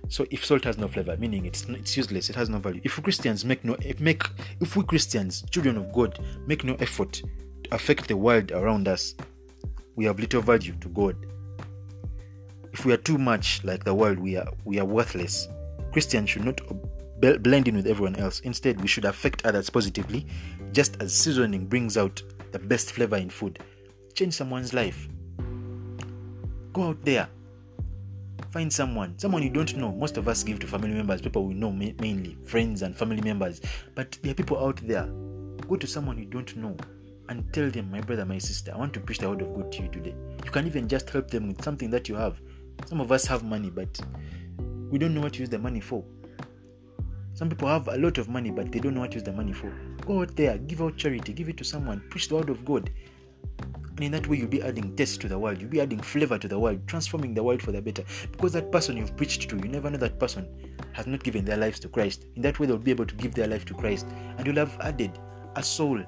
So 0.08 0.26
if 0.30 0.44
salt 0.44 0.64
has 0.64 0.76
no 0.76 0.88
flavor, 0.88 1.16
meaning 1.16 1.46
it's 1.46 1.64
it's 1.64 1.96
useless, 1.96 2.28
it 2.28 2.36
has 2.36 2.50
no 2.50 2.58
value. 2.58 2.82
If 2.84 3.02
Christians 3.02 3.46
make 3.46 3.64
no 3.64 3.76
make 3.98 4.22
if 4.60 4.76
we 4.76 4.84
Christians, 4.84 5.42
children 5.50 5.78
of 5.78 5.90
God, 5.92 6.18
make 6.46 6.64
no 6.64 6.74
effort 6.80 7.22
to 7.64 7.74
affect 7.74 8.08
the 8.08 8.16
world 8.16 8.52
around 8.52 8.88
us, 8.88 9.14
we 9.96 10.04
have 10.04 10.18
little 10.18 10.42
value 10.42 10.74
to 10.80 10.88
God. 10.88 11.16
If 12.72 12.84
we 12.84 12.92
are 12.92 12.98
too 12.98 13.18
much 13.18 13.62
like 13.64 13.84
the 13.84 13.94
world, 13.94 14.18
we 14.18 14.36
are 14.36 14.48
we 14.64 14.78
are 14.78 14.84
worthless. 14.84 15.48
Christians 15.92 16.30
should 16.30 16.44
not 16.44 16.60
blend 17.42 17.68
in 17.68 17.76
with 17.76 17.86
everyone 17.86 18.16
else. 18.16 18.40
Instead, 18.40 18.80
we 18.80 18.86
should 18.86 19.04
affect 19.04 19.44
others 19.44 19.68
positively, 19.68 20.26
just 20.72 21.00
as 21.02 21.14
seasoning 21.14 21.66
brings 21.66 21.96
out 21.96 22.22
the 22.52 22.58
best 22.58 22.92
flavor 22.92 23.16
in 23.16 23.30
food. 23.30 23.58
Change 24.14 24.34
someone's 24.34 24.72
life. 24.72 25.08
Go 26.72 26.84
out 26.84 27.04
there, 27.04 27.28
find 28.50 28.72
someone 28.72 29.16
someone 29.18 29.42
you 29.42 29.50
don't 29.50 29.76
know 29.76 29.92
most 29.92 30.16
of 30.16 30.26
us 30.26 30.42
give 30.42 30.58
to 30.58 30.66
family 30.66 30.92
members 30.92 31.20
people 31.20 31.44
we 31.44 31.54
know 31.54 31.70
mainly 31.70 32.36
friends 32.44 32.82
and 32.82 32.96
family 32.96 33.20
members 33.20 33.60
but 33.94 34.18
there 34.22 34.32
are 34.32 34.34
people 34.34 34.58
out 34.58 34.80
there 34.88 35.08
go 35.68 35.76
to 35.76 35.86
someone 35.86 36.18
you 36.18 36.24
don't 36.24 36.56
know 36.56 36.76
and 37.28 37.52
tell 37.52 37.70
them 37.70 37.88
my 37.90 38.00
brother 38.00 38.24
my 38.24 38.38
sister 38.38 38.72
i 38.74 38.76
want 38.76 38.92
to 38.92 38.98
preach 38.98 39.18
the 39.18 39.28
word 39.28 39.40
of 39.40 39.54
god 39.54 39.70
to 39.70 39.82
you 39.82 39.88
today 39.88 40.14
you 40.44 40.50
can 40.50 40.66
even 40.66 40.88
just 40.88 41.08
help 41.10 41.30
them 41.30 41.46
with 41.48 41.62
something 41.62 41.90
that 41.90 42.08
you 42.08 42.16
have 42.16 42.40
some 42.86 43.00
of 43.00 43.12
us 43.12 43.26
have 43.26 43.42
money 43.44 43.70
but 43.70 44.00
we 44.90 44.98
don't 44.98 45.14
know 45.14 45.20
what 45.20 45.32
to 45.34 45.40
use 45.40 45.48
the 45.48 45.58
money 45.58 45.80
for 45.80 46.04
some 47.34 47.48
people 47.48 47.68
have 47.68 47.88
a 47.88 47.96
lot 47.96 48.18
of 48.18 48.28
money 48.28 48.50
but 48.50 48.70
they 48.72 48.78
don't 48.78 48.94
know 48.94 49.00
what 49.00 49.10
to 49.10 49.16
use 49.16 49.24
the 49.24 49.32
money 49.32 49.52
for 49.52 49.72
go 50.04 50.22
out 50.22 50.34
there 50.36 50.58
give 50.58 50.82
out 50.82 50.96
charity 50.96 51.32
give 51.32 51.48
it 51.48 51.56
to 51.56 51.64
someone 51.64 52.02
preach 52.10 52.28
the 52.28 52.34
word 52.34 52.50
of 52.50 52.64
god 52.64 52.90
and 54.00 54.06
in 54.06 54.12
that 54.12 54.26
way, 54.28 54.38
you'll 54.38 54.48
be 54.48 54.62
adding 54.62 54.96
taste 54.96 55.20
to 55.20 55.28
the 55.28 55.38
world, 55.38 55.60
you'll 55.60 55.68
be 55.68 55.78
adding 55.78 56.00
flavor 56.00 56.38
to 56.38 56.48
the 56.48 56.58
world, 56.58 56.80
transforming 56.86 57.34
the 57.34 57.42
world 57.42 57.60
for 57.60 57.70
the 57.70 57.82
better. 57.82 58.02
Because 58.32 58.54
that 58.54 58.72
person 58.72 58.96
you've 58.96 59.14
preached 59.14 59.50
to, 59.50 59.56
you 59.56 59.68
never 59.68 59.90
know 59.90 59.98
that 59.98 60.18
person 60.18 60.48
has 60.92 61.06
not 61.06 61.22
given 61.22 61.44
their 61.44 61.58
lives 61.58 61.78
to 61.80 61.88
Christ. 61.88 62.24
In 62.34 62.40
that 62.40 62.58
way, 62.58 62.66
they'll 62.66 62.78
be 62.78 62.92
able 62.92 63.04
to 63.04 63.14
give 63.14 63.34
their 63.34 63.46
life 63.46 63.66
to 63.66 63.74
Christ, 63.74 64.06
and 64.38 64.46
you'll 64.46 64.56
have 64.56 64.74
added 64.80 65.18
a 65.54 65.62
soul 65.62 66.02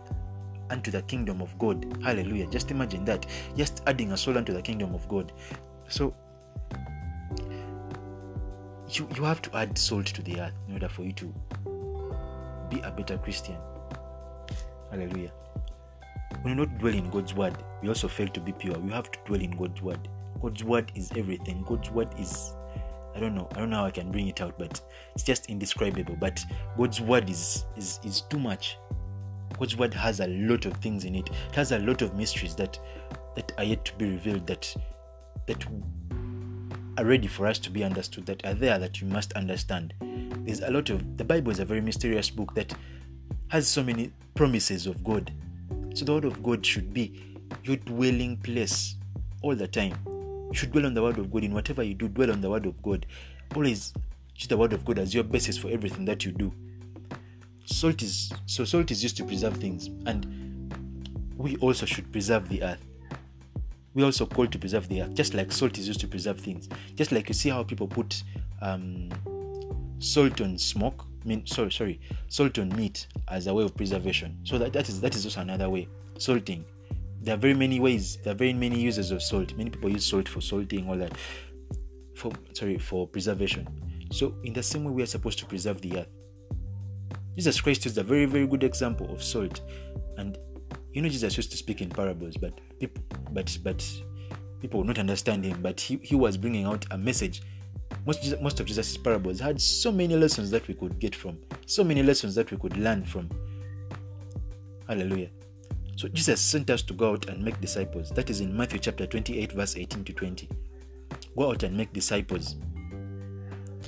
unto 0.71 0.91
the 0.91 1.02
kingdom 1.02 1.43
of 1.43 1.59
God. 1.59 1.85
Hallelujah. 2.02 2.47
Just 2.47 2.71
imagine 2.71 3.05
that. 3.05 3.26
Just 3.59 3.83
adding 3.87 4.12
a 4.12 4.17
soul 4.17 4.38
unto 4.38 4.55
the 4.55 4.62
kingdom 4.62 4.95
of 4.95 5.07
God. 5.07 5.31
So 5.88 6.14
you, 8.99 9.08
you 9.16 9.25
have 9.25 9.42
to 9.42 9.56
add 9.56 9.76
salt 9.76 10.06
to 10.06 10.22
the 10.22 10.40
earth 10.40 10.54
in 10.68 10.75
order 10.75 10.88
for 10.88 11.02
you 11.02 11.12
to 11.12 11.34
be 12.70 12.80
a 12.80 12.90
better 12.90 13.18
Christian. 13.18 13.56
Hallelujah. 14.90 15.32
When 16.42 16.56
we 16.56 16.64
not 16.66 16.78
dwell 16.78 16.94
in 16.94 17.11
God's 17.11 17.34
word, 17.34 17.56
we 17.82 17.88
also 17.88 18.08
fail 18.08 18.28
to 18.28 18.40
be 18.40 18.52
pure. 18.52 18.78
We 18.78 18.90
have 18.92 19.11
to 19.11 19.18
dwell 19.26 19.40
in 19.40 19.52
God's 19.52 19.82
word. 19.82 20.08
God's 20.40 20.64
word 20.64 20.90
is 20.94 21.11
everything. 21.16 21.64
God's 21.68 21.90
word 21.90 22.08
is 22.18 22.54
I 23.14 23.20
don't 23.20 23.34
know. 23.34 23.49
I 23.52 23.58
don't 23.58 23.70
know 23.70 23.76
how 23.76 23.84
I 23.84 23.90
can 23.90 24.11
bring 24.11 24.28
it 24.28 24.40
out, 24.40 24.58
but 24.58 24.80
it's 25.14 25.22
just 25.22 25.46
indescribable. 25.46 26.16
But 26.18 26.44
God's 26.76 27.00
word 27.00 27.28
is 27.28 27.66
is 27.76 28.00
is 28.04 28.22
too 28.22 28.38
much. 28.38 28.78
God's 29.58 29.76
word 29.76 29.92
has 29.94 30.20
a 30.20 30.26
lot 30.28 30.64
of 30.64 30.72
things 30.75 31.04
in 31.04 31.14
it. 31.14 31.28
It 31.28 31.54
has 31.54 31.72
a 31.72 31.78
lot 31.78 32.02
of 32.02 32.14
mysteries 32.14 32.54
that 32.56 32.78
that 33.37 33.52
are 33.58 33.64
yet 33.64 33.84
to 33.84 33.94
be 33.94 34.11
revealed 34.11 34.46
that 34.46 34.75
that 35.46 35.64
are 36.99 37.04
ready 37.04 37.28
for 37.28 37.46
us 37.46 37.58
to 37.61 37.70
be 37.70 37.84
understood, 37.84 38.26
that 38.26 38.44
are 38.44 38.54
there 38.54 38.78
that 38.78 39.00
you 39.00 39.06
must 39.06 39.32
understand. 39.32 39.94
There's 40.44 40.61
a 40.61 40.70
lot 40.70 40.90
of 40.90 41.16
the 41.16 41.25
Bible 41.25 41.52
is 41.52 41.61
a 41.61 41.64
very 41.64 41.80
mysterious 41.80 42.30
book 42.30 42.54
that 42.54 42.75
has 43.49 43.68
so 43.68 43.82
many 43.82 44.12
promises 44.34 44.87
of 44.87 45.02
God 45.04 45.32
so 45.94 46.06
the 46.06 46.12
word 46.12 46.25
of 46.25 46.42
God 46.42 46.64
should 46.64 46.94
be 46.94 47.37
your 47.64 47.76
dwelling 47.76 48.38
place 48.38 48.96
all 49.42 49.54
the 49.54 49.68
time. 49.68 49.94
You 50.06 50.54
should 50.54 50.72
dwell 50.72 50.87
on 50.87 50.94
the 50.94 51.02
word 51.02 51.18
of 51.18 51.30
God 51.30 51.44
in 51.44 51.52
whatever 51.52 51.82
you 51.82 51.94
do, 51.94 52.08
dwell 52.08 52.30
on 52.30 52.40
the 52.40 52.49
word 52.49 52.66
of 52.66 52.80
God. 52.82 53.04
Always 53.54 53.92
use 54.34 54.49
the 54.49 54.56
word 54.56 54.72
of 54.72 54.84
God 54.84 54.99
as 54.99 55.14
your 55.14 55.25
basis 55.25 55.58
for 55.58 55.68
everything 55.68 56.04
that 56.06 56.25
you 56.25 56.32
do. 56.32 56.52
Salt 57.66 58.02
is 58.02 58.32
so 58.46 58.64
salt 58.64 58.90
is 58.90 59.02
used 59.02 59.16
to 59.18 59.25
preserve 59.25 59.56
things, 59.56 59.88
and 60.06 60.72
we 61.37 61.56
also 61.56 61.87
should 61.87 62.11
preserve 62.11 62.49
the 62.49 62.62
earth. 62.62 62.84
We 63.94 64.02
also 64.02 64.25
called 64.26 64.52
to 64.52 64.58
preserve 64.58 64.88
the 64.88 65.02
earth, 65.02 65.14
just 65.14 65.34
like 65.34 65.52
salt 65.52 65.78
is 65.78 65.87
used 65.87 66.00
to 66.00 66.08
preserve 66.08 66.40
things. 66.40 66.68
Just 66.94 67.12
like 67.12 67.28
you 67.28 67.34
see 67.34 67.50
how 67.50 67.62
people 67.62 67.87
put 67.87 68.22
um, 68.61 69.11
salt 69.99 70.40
on 70.40 70.58
smoke 70.58 71.04
I 71.25 71.28
mean 71.28 71.46
sorry 71.46 71.70
sorry 71.70 72.00
salt 72.28 72.58
on 72.58 72.68
meat 72.70 73.06
as 73.28 73.46
a 73.46 73.54
way 73.54 73.64
of 73.64 73.76
preservation. 73.76 74.38
So 74.44 74.58
that, 74.58 74.72
that 74.72 74.88
is 74.88 75.00
that 75.00 75.14
is 75.14 75.25
also 75.25 75.40
another 75.40 75.68
way 75.70 75.88
salting. 76.18 76.64
There 77.20 77.34
are 77.34 77.38
very 77.38 77.54
many 77.54 77.78
ways 77.78 78.18
there 78.25 78.32
are 78.32 78.37
very 78.37 78.52
many 78.52 78.80
uses 78.80 79.11
of 79.11 79.22
salt. 79.22 79.54
Many 79.56 79.70
people 79.70 79.90
use 79.90 80.04
salt 80.04 80.28
for 80.28 80.40
salting 80.40 80.88
all 80.88 80.96
that 80.96 81.12
for 82.16 82.32
sorry 82.54 82.78
for 82.78 83.06
preservation. 83.06 83.68
So 84.11 84.34
in 84.44 84.52
the 84.52 84.62
same 84.62 84.84
way 84.84 84.90
we 84.90 85.02
are 85.02 85.06
supposed 85.06 85.38
to 85.40 85.46
preserve 85.46 85.80
the 85.80 85.99
earth. 85.99 86.08
Jesus 87.37 87.61
Christ 87.61 87.87
is 87.87 87.96
a 87.96 88.02
very, 88.02 88.26
very 88.26 88.46
good 88.46 88.62
example 88.62 89.11
of 89.11 89.22
salt. 89.22 89.62
And 90.18 90.37
you 90.92 91.02
know, 91.02 91.08
Jesus 91.08 91.37
used 91.37 91.50
to 91.50 91.56
speak 91.56 91.80
in 91.80 91.88
parables, 91.88 92.37
but 92.37 92.61
people, 92.78 93.02
but 93.32 93.56
but 93.62 94.02
people 94.61 94.80
would 94.80 94.87
not 94.87 94.99
understand 94.99 95.44
him. 95.44 95.61
But 95.62 95.80
he, 95.80 95.96
he 96.02 96.14
was 96.14 96.37
bringing 96.37 96.64
out 96.64 96.84
a 96.90 96.99
message. 96.99 97.42
Most 98.06 98.40
most 98.40 98.61
of 98.61 98.66
Jesus' 98.66 98.96
parables 98.96 99.40
had 99.40 99.61
so 99.61 99.90
many 99.92 100.16
lessons 100.16 100.50
that 100.50 100.66
we 100.68 100.75
could 100.75 100.99
get 100.99 101.14
from, 101.14 101.38
so 101.66 101.82
many 101.82 102.02
lessons 102.02 102.34
that 102.34 102.50
we 102.50 102.56
could 102.58 102.76
learn 102.76 103.04
from. 103.04 103.30
Hallelujah. 104.88 105.30
So 105.96 106.08
Jesus 106.08 106.40
sent 106.40 106.68
us 106.70 106.82
to 106.82 106.94
go 106.94 107.12
out 107.12 107.28
and 107.28 107.42
make 107.42 107.61
disciples. 107.61 108.11
That 108.11 108.28
is 108.28 108.40
in 108.40 108.56
Matthew 108.56 108.78
chapter 108.80 109.06
28, 109.06 109.52
verse 109.52 109.76
18 109.76 110.04
to 110.04 110.12
20. 110.12 110.49
Go 111.37 111.50
out 111.50 111.62
and 111.62 111.76
make 111.76 111.92
disciples. 111.92 112.56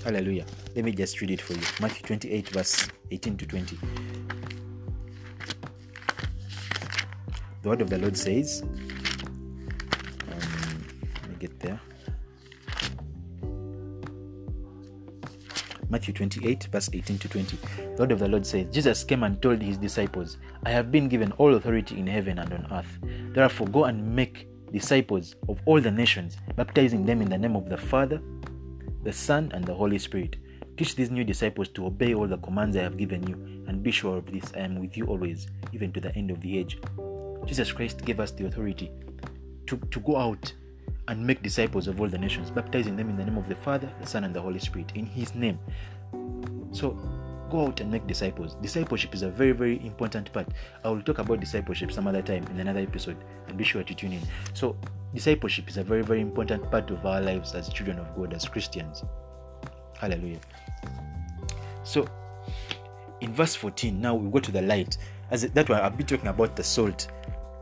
Hallelujah. 0.05 0.45
Let 0.77 0.85
me 0.85 0.93
just 0.93 1.21
read 1.21 1.31
it 1.31 1.41
for 1.41 1.55
you. 1.55 1.63
Matthew 1.81 2.03
28, 2.07 2.51
verse 2.51 2.89
18 3.11 3.37
to 3.39 3.47
20. 3.47 3.79
The 7.65 7.71
word 7.71 7.81
of 7.81 7.89
the 7.89 7.97
Lord 7.97 8.15
says, 8.15 8.63
um, 8.63 8.69
let 11.23 11.31
me 11.31 11.37
get 11.41 11.59
there. 11.61 11.81
Matthew 15.89 16.13
28, 16.13 16.65
verse 16.65 16.91
18 16.93 17.19
to 17.21 17.29
20. 17.31 17.57
The 17.57 18.03
word 18.03 18.13
of 18.13 18.19
the 18.19 18.29
Lord 18.29 18.45
says, 18.45 18.67
Jesus 18.71 19.03
came 19.03 19.23
and 19.23 19.41
told 19.41 19.63
his 19.63 19.79
disciples, 19.79 20.37
I 20.67 20.73
have 20.73 20.93
been 20.93 21.09
given 21.09 21.33
all 21.39 21.55
authority 21.55 21.99
in 21.99 22.07
heaven 22.07 22.39
and 22.39 22.53
on 22.53 22.67
earth. 22.71 22.99
Therefore, 23.33 23.69
go 23.69 23.85
and 23.85 24.15
make 24.15 24.47
disciples 24.71 25.35
of 25.49 25.59
all 25.65 25.81
the 25.81 25.91
nations, 25.91 26.37
baptizing 26.57 27.07
them 27.07 27.23
in 27.23 27.31
the 27.31 27.39
name 27.39 27.57
of 27.57 27.71
the 27.71 27.79
Father, 27.79 28.21
the 29.05 29.13
Son, 29.15 29.51
and 29.55 29.65
the 29.65 29.73
Holy 29.73 29.99
Spirit. 29.99 30.37
Teach 30.77 30.97
these 30.97 31.11
new 31.11 31.25
disciples 31.25 31.69
to 31.69 31.87
obey 31.87 32.13
all 32.13 32.27
the 32.27 32.37
commands 32.37 32.77
I 32.77 32.83
have 32.83 32.99
given 32.99 33.27
you, 33.27 33.37
and 33.67 33.83
be 33.83 33.91
sure 33.91 34.19
of 34.19 34.31
this 34.31 34.53
I 34.55 34.59
am 34.59 34.79
with 34.81 34.99
you 34.99 35.07
always, 35.07 35.47
even 35.73 35.95
to 35.95 36.01
the 36.01 36.15
end 36.15 36.31
of 36.31 36.43
the 36.43 36.59
age. 36.59 36.79
Jesus 37.47 37.73
Christ 37.73 38.05
gave 38.05 38.21
us 38.21 38.31
the 38.31 38.47
authority 38.47 38.91
to, 39.67 39.77
to 39.77 40.01
go 40.01 40.17
out 40.17 40.53
and 41.09 41.25
make 41.27 41.43
disciples 41.43 41.87
of 41.87 42.01
all 42.01 42.09
the 42.09 42.19
nations, 42.19 42.51
baptizing 42.51 42.97
them 42.97 43.11
in 43.11 43.17
the 43.17 43.25
name 43.25 43.37
of 43.37 43.49
the 43.49 43.55
Father, 43.57 43.91
the 44.01 44.07
Son, 44.07 44.25
and 44.25 44.35
the 44.35 44.41
Holy 44.41 44.59
Spirit, 44.59 44.93
in 44.95 45.07
His 45.07 45.35
name. 45.35 45.59
So 46.73 46.99
go 47.51 47.67
out 47.67 47.81
and 47.81 47.91
make 47.91 48.07
disciples. 48.07 48.57
Discipleship 48.57 49.15
is 49.15 49.23
a 49.23 49.31
very, 49.31 49.53
very 49.53 49.85
important 49.87 50.33
part. 50.33 50.49
I 50.83 50.89
will 50.89 51.03
talk 51.03 51.19
about 51.19 51.41
discipleship 51.41 51.93
some 51.93 52.07
other 52.07 52.23
time 52.23 52.45
in 52.51 52.61
another 52.61 52.81
episode, 52.81 53.17
and 53.49 53.57
be 53.57 53.65
sure 53.65 53.83
to 53.83 53.95
tune 53.95 54.15
in. 54.15 54.23
So, 54.55 54.77
discipleship 55.15 55.69
is 55.69 55.77
a 55.77 55.85
very, 55.85 56.03
very 56.03 56.21
important 56.21 56.71
part 56.71 56.91
of 56.91 57.05
our 57.07 57.21
lives 57.21 57.55
as 57.55 57.69
children 57.69 57.99
of 57.99 58.15
God, 58.17 58.35
as 58.35 58.49
Christians. 58.49 59.05
Hallelujah. 59.99 60.41
So, 61.85 62.09
in 63.21 63.33
verse 63.33 63.55
14, 63.55 64.01
now 64.01 64.15
we 64.15 64.31
go 64.31 64.41
to 64.41 64.51
the 64.51 64.63
light. 64.63 64.99
As 65.31 65.43
that 65.43 65.69
one, 65.69 65.81
I'll 65.81 65.91
be 65.91 66.05
talking 66.05 66.29
about 66.29 66.57
the 66.57 66.65
salt 66.65 67.09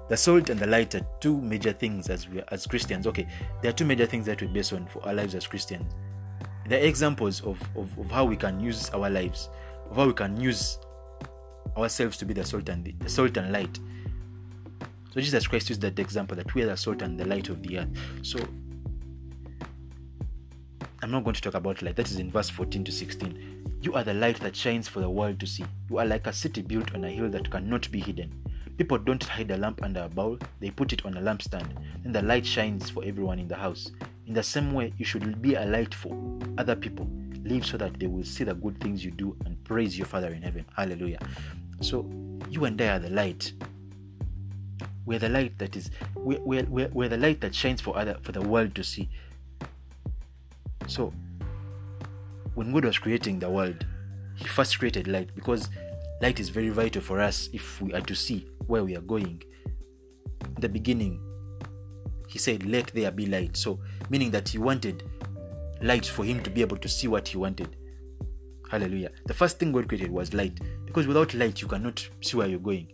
the 0.08 0.16
salt 0.16 0.50
and 0.50 0.60
the 0.60 0.66
light 0.66 0.94
are 0.94 1.06
two 1.20 1.40
major 1.40 1.72
things 1.72 2.08
as 2.08 2.28
we 2.28 2.42
as 2.48 2.66
Christians. 2.66 3.06
Okay, 3.06 3.26
there 3.62 3.70
are 3.70 3.74
two 3.74 3.84
major 3.84 4.06
things 4.06 4.26
that 4.26 4.40
we 4.40 4.48
base 4.48 4.72
on 4.72 4.86
for 4.86 5.04
our 5.06 5.14
lives 5.14 5.34
as 5.34 5.46
Christians. 5.46 5.92
They're 6.66 6.84
examples 6.84 7.40
of, 7.42 7.60
of, 7.76 7.98
of 7.98 8.10
how 8.10 8.24
we 8.24 8.36
can 8.36 8.60
use 8.60 8.90
our 8.90 9.10
lives, 9.10 9.48
of 9.90 9.96
how 9.96 10.06
we 10.06 10.12
can 10.12 10.40
use 10.40 10.78
ourselves 11.76 12.16
to 12.18 12.24
be 12.24 12.34
the 12.34 12.44
salt 12.44 12.68
and 12.68 12.84
the, 12.84 12.92
the 13.00 13.08
salt 13.08 13.36
and 13.36 13.52
light. 13.52 13.78
So 15.12 15.20
Jesus 15.20 15.46
Christ 15.46 15.68
used 15.68 15.80
that 15.82 15.98
example 15.98 16.36
that 16.36 16.54
we 16.54 16.62
are 16.62 16.66
the 16.66 16.76
salt 16.76 17.02
and 17.02 17.18
the 17.18 17.26
light 17.26 17.48
of 17.48 17.62
the 17.62 17.80
earth. 17.80 17.88
So 18.22 18.38
I'm 21.02 21.10
not 21.10 21.24
going 21.24 21.34
to 21.34 21.40
talk 21.40 21.54
about 21.54 21.82
light. 21.82 21.96
That 21.96 22.10
is 22.10 22.18
in 22.18 22.30
verse 22.30 22.48
14 22.48 22.84
to 22.84 22.92
16. 22.92 23.78
You 23.82 23.94
are 23.94 24.04
the 24.04 24.14
light 24.14 24.38
that 24.40 24.54
shines 24.54 24.88
for 24.88 25.00
the 25.00 25.10
world 25.10 25.40
to 25.40 25.46
see. 25.46 25.64
You 25.90 25.98
are 25.98 26.06
like 26.06 26.26
a 26.26 26.32
city 26.32 26.62
built 26.62 26.94
on 26.94 27.04
a 27.04 27.10
hill 27.10 27.28
that 27.30 27.50
cannot 27.50 27.90
be 27.90 28.00
hidden. 28.00 28.32
People 28.78 28.98
don't 28.98 29.22
hide 29.22 29.50
a 29.50 29.56
lamp 29.56 29.82
under 29.82 30.02
a 30.02 30.08
bowl, 30.08 30.38
they 30.60 30.70
put 30.70 30.92
it 30.92 31.04
on 31.04 31.16
a 31.16 31.20
lampstand. 31.20 31.68
Then 32.02 32.12
the 32.12 32.22
light 32.22 32.46
shines 32.46 32.88
for 32.88 33.04
everyone 33.04 33.38
in 33.38 33.48
the 33.48 33.56
house. 33.56 33.90
In 34.26 34.34
the 34.34 34.42
same 34.42 34.72
way, 34.72 34.92
you 34.96 35.04
should 35.04 35.42
be 35.42 35.54
a 35.54 35.64
light 35.64 35.94
for 35.94 36.16
other 36.58 36.74
people. 36.74 37.08
Live 37.44 37.66
so 37.66 37.76
that 37.76 37.98
they 37.98 38.06
will 38.06 38.24
see 38.24 38.44
the 38.44 38.54
good 38.54 38.80
things 38.80 39.04
you 39.04 39.10
do 39.10 39.36
and 39.44 39.62
praise 39.64 39.98
your 39.98 40.06
Father 40.06 40.28
in 40.28 40.42
heaven. 40.42 40.64
Hallelujah. 40.76 41.18
So, 41.80 42.08
you 42.48 42.64
and 42.64 42.80
I 42.80 42.88
are 42.88 42.98
the 42.98 43.10
light. 43.10 43.52
We're 45.04 45.18
the 45.18 45.28
light 45.28 45.58
that 45.58 45.76
is, 45.76 45.90
we're, 46.14 46.40
we're, 46.64 46.88
we're 46.88 47.08
the 47.08 47.16
light 47.16 47.40
that 47.40 47.54
shines 47.54 47.80
for 47.80 47.98
other 47.98 48.16
for 48.22 48.32
the 48.32 48.40
world 48.40 48.74
to 48.76 48.84
see. 48.84 49.08
So, 50.86 51.12
when 52.54 52.72
God 52.72 52.84
was 52.84 52.98
creating 52.98 53.40
the 53.40 53.50
world, 53.50 53.84
He 54.36 54.44
first 54.46 54.78
created 54.78 55.08
light 55.08 55.34
because 55.34 55.68
light 56.20 56.38
is 56.38 56.48
very 56.48 56.68
vital 56.68 57.02
for 57.02 57.20
us 57.20 57.48
if 57.52 57.82
we 57.82 57.92
are 57.92 58.00
to 58.02 58.14
see 58.14 58.46
where 58.66 58.84
we 58.84 58.96
are 58.96 59.02
going. 59.02 59.42
In 60.44 60.60
the 60.60 60.68
beginning, 60.68 61.20
he 62.28 62.38
said, 62.38 62.64
Let 62.66 62.88
there 62.88 63.10
be 63.10 63.26
light. 63.26 63.56
So, 63.56 63.80
meaning 64.10 64.30
that 64.30 64.48
he 64.48 64.58
wanted 64.58 65.04
light 65.82 66.06
for 66.06 66.24
him 66.24 66.42
to 66.42 66.50
be 66.50 66.60
able 66.60 66.76
to 66.78 66.88
see 66.88 67.08
what 67.08 67.28
he 67.28 67.36
wanted. 67.36 67.76
Hallelujah. 68.70 69.10
The 69.26 69.34
first 69.34 69.58
thing 69.58 69.72
God 69.72 69.88
created 69.88 70.10
was 70.10 70.32
light. 70.32 70.58
Because 70.86 71.06
without 71.06 71.34
light, 71.34 71.60
you 71.60 71.68
cannot 71.68 72.08
see 72.22 72.36
where 72.36 72.46
you're 72.46 72.58
going. 72.58 72.92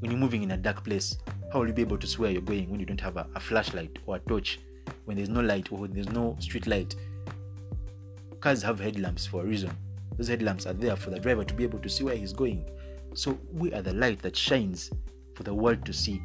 When 0.00 0.10
you're 0.10 0.20
moving 0.20 0.42
in 0.42 0.52
a 0.52 0.56
dark 0.56 0.84
place, 0.84 1.18
how 1.52 1.60
will 1.60 1.68
you 1.68 1.72
be 1.72 1.82
able 1.82 1.98
to 1.98 2.06
see 2.06 2.18
where 2.18 2.30
you're 2.30 2.42
going 2.42 2.70
when 2.70 2.78
you 2.78 2.86
don't 2.86 3.00
have 3.00 3.16
a, 3.16 3.26
a 3.34 3.40
flashlight 3.40 3.98
or 4.06 4.16
a 4.16 4.20
torch? 4.20 4.60
When 5.06 5.16
there's 5.16 5.28
no 5.28 5.40
light 5.40 5.72
or 5.72 5.88
there's 5.88 6.08
no 6.10 6.36
street 6.38 6.66
light? 6.66 6.94
Cars 8.40 8.62
have 8.62 8.78
headlamps 8.78 9.26
for 9.26 9.42
a 9.42 9.44
reason. 9.44 9.72
Those 10.16 10.28
headlamps 10.28 10.66
are 10.66 10.72
there 10.72 10.96
for 10.96 11.10
the 11.10 11.18
driver 11.18 11.44
to 11.44 11.54
be 11.54 11.64
able 11.64 11.78
to 11.80 11.88
see 11.88 12.04
where 12.04 12.16
he's 12.16 12.32
going. 12.32 12.64
So 13.14 13.38
we 13.52 13.72
are 13.72 13.82
the 13.82 13.94
light 13.94 14.22
that 14.22 14.36
shines 14.36 14.90
for 15.34 15.42
the 15.42 15.54
world 15.54 15.84
to 15.86 15.92
see. 15.92 16.22